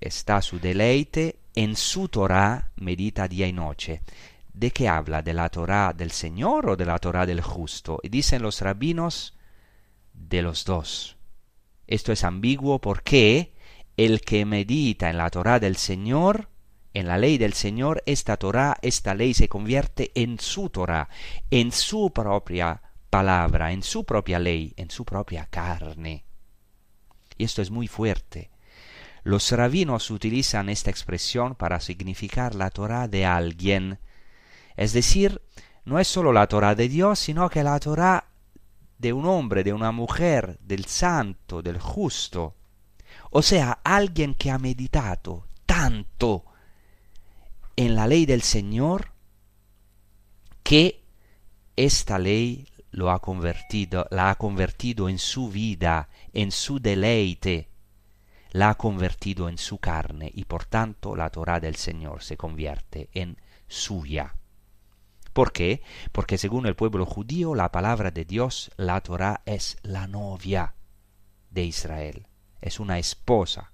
[0.00, 4.02] está su deleite, en su Torah medita día y noche.
[4.52, 5.22] ¿De qué habla?
[5.22, 7.98] ¿De la Torah del Señor o de la Torah del justo?
[8.02, 9.36] Y dicen los rabinos,
[10.12, 11.16] de los dos.
[11.86, 13.54] Esto es ambiguo porque
[13.96, 16.48] el que medita en la Torah del Señor,
[16.94, 21.08] en la ley del Señor, esta Torah, esta ley se convierte en su Torah,
[21.50, 26.24] en su propia palabra, en su propia ley, en su propia carne.
[27.36, 28.50] Y esto es muy fuerte.
[29.22, 33.98] Los rabinos utilizan esta expresión para significar la Torah de alguien,
[34.76, 35.40] es decir,
[35.84, 38.24] no es solo la Torah de Dios, sino que la Torah
[38.98, 42.54] de un hombre, de una mujer, del santo, del justo.
[43.30, 46.44] O sea, alguien que ha meditado tanto
[47.76, 49.12] en la ley del Señor
[50.62, 51.02] que
[51.76, 57.70] esta ley lo ha convertido, la ha convertido en su vida, en su deleite,
[58.52, 63.08] la ha convertido en su carne y por tanto la Torah del Señor se convierte
[63.14, 64.34] en suya.
[65.32, 65.82] ¿Por qué?
[66.12, 70.74] Porque según el pueblo judío la palabra de Dios, la Torah, es la novia
[71.50, 72.26] de Israel,
[72.60, 73.72] es una esposa.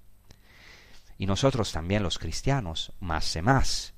[1.17, 3.93] Y nosotros también los cristianos, más y más,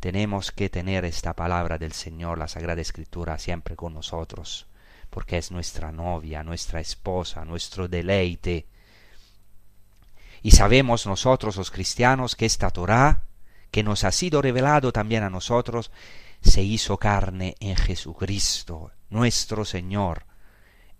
[0.00, 4.66] tenemos que tener esta palabra del Señor, la Sagrada Escritura, siempre con nosotros,
[5.10, 8.66] porque es nuestra novia, nuestra esposa, nuestro deleite.
[10.42, 13.24] Y sabemos nosotros los cristianos que esta Torah,
[13.70, 15.92] que nos ha sido revelado también a nosotros,
[16.42, 20.26] se hizo carne en Jesucristo, nuestro Señor,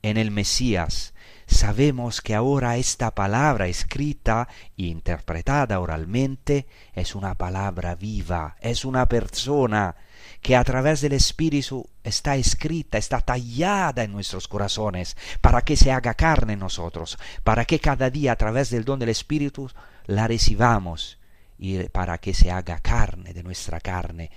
[0.03, 1.15] en el Mesías.
[1.47, 9.07] Sabemos que ahora esta palabra escrita e interpretada oralmente es una palabra viva, es una
[9.07, 9.97] persona
[10.41, 15.93] que a través del Espíritu está escrita, está tallada en nuestros corazones, para que se
[15.93, 19.71] haga carne en nosotros, para que cada día a través del don del Espíritu
[20.07, 21.19] la recibamos
[21.59, 24.31] y para que se haga carne de nuestra carne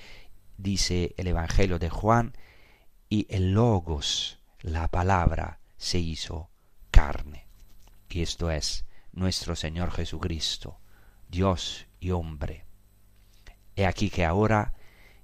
[0.58, 2.34] dice el Evangelio de Juan,
[3.10, 6.50] y el logos, la palabra, se hizo
[6.92, 7.48] carne.
[8.10, 10.80] Y esto es nuestro Señor Jesucristo,
[11.30, 12.66] Dios y hombre.
[13.76, 14.74] He aquí que ahora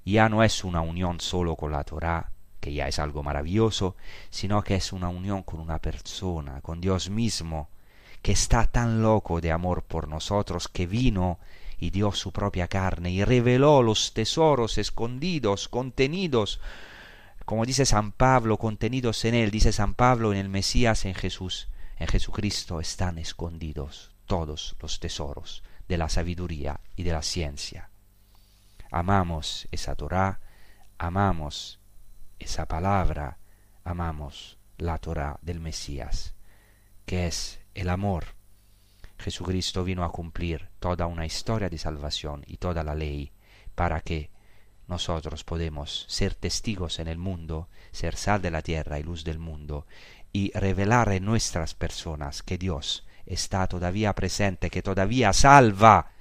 [0.06, 3.96] ya no es una unión solo con la Torah, que ya es algo maravilloso,
[4.30, 7.70] sino que es una unión con una persona, con Dios mismo,
[8.22, 11.40] que está tan loco de amor por nosotros que vino
[11.82, 16.62] y dio su propia carne y reveló los tesoros escondidos, contenidos,
[17.44, 21.70] como dice San Pablo, contenidos en él, dice San Pablo en el Mesías, en Jesús,
[21.98, 27.90] en Jesucristo están escondidos todos los tesoros de la sabiduría y de la ciencia.
[28.92, 30.40] Amamos esa Torah,
[31.00, 31.80] amamos
[32.38, 33.40] esa palabra,
[33.84, 36.36] amamos la Torah del Mesías,
[37.08, 38.36] que es el amor
[39.22, 43.32] Jesucristo vino a cumplir toda una historia de salvación y toda la ley
[43.76, 44.30] para que
[44.88, 49.40] nosotros podemos ser testigos en el mundo, ser sal de la tierra y luz del
[49.40, 49.88] mundo,
[50.34, 56.12] y revelar en nuestras personas que Dios está todavía presente, que todavía salva.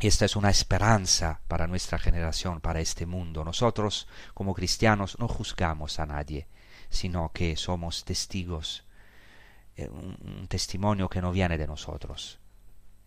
[0.00, 3.44] Esta es una esperanza para nuestra generación, para este mundo.
[3.44, 6.48] Nosotros, como cristianos, no juzgamos a nadie,
[6.88, 8.87] sino que somos testigos
[9.78, 12.40] eh, un, testimonio que no viene de nosotros.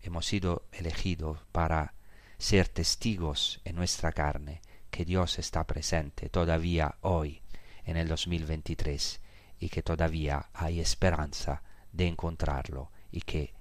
[0.00, 1.92] Hemos sido elegidos para
[2.38, 7.42] ser testigos en nuestra carne que Dios está presente todavía hoy
[7.84, 9.20] en el 2023
[9.60, 11.62] y que todavía hay esperanza
[11.92, 13.52] de encontrarlo y que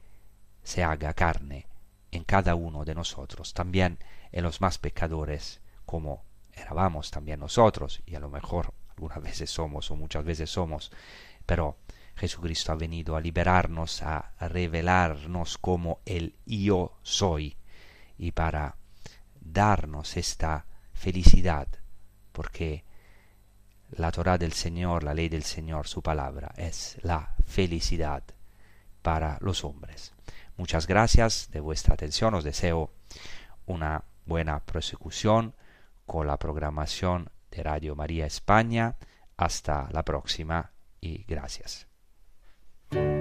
[0.63, 1.67] se haga carne
[2.11, 3.99] en cada uno de nosotros, también
[4.31, 9.91] en los más pecadores, como éramos también nosotros, y a lo mejor algunas veces somos
[9.91, 10.91] o muchas veces somos,
[11.45, 11.77] pero
[12.21, 17.57] Jesucristo ha venido a liberarnos, a revelarnos como el yo soy,
[18.19, 18.75] y para
[19.39, 21.67] darnos esta felicidad,
[22.31, 22.85] porque
[23.89, 28.23] la Torah del Señor, la ley del Señor, su palabra, es la felicidad
[29.01, 30.13] para los hombres.
[30.57, 32.35] Muchas gracias de vuestra atención.
[32.35, 32.93] Os deseo
[33.65, 35.55] una buena prosecución
[36.05, 38.95] con la programación de Radio María España.
[39.37, 41.90] Hasta la próxima y gracias.
[42.91, 43.20] thank you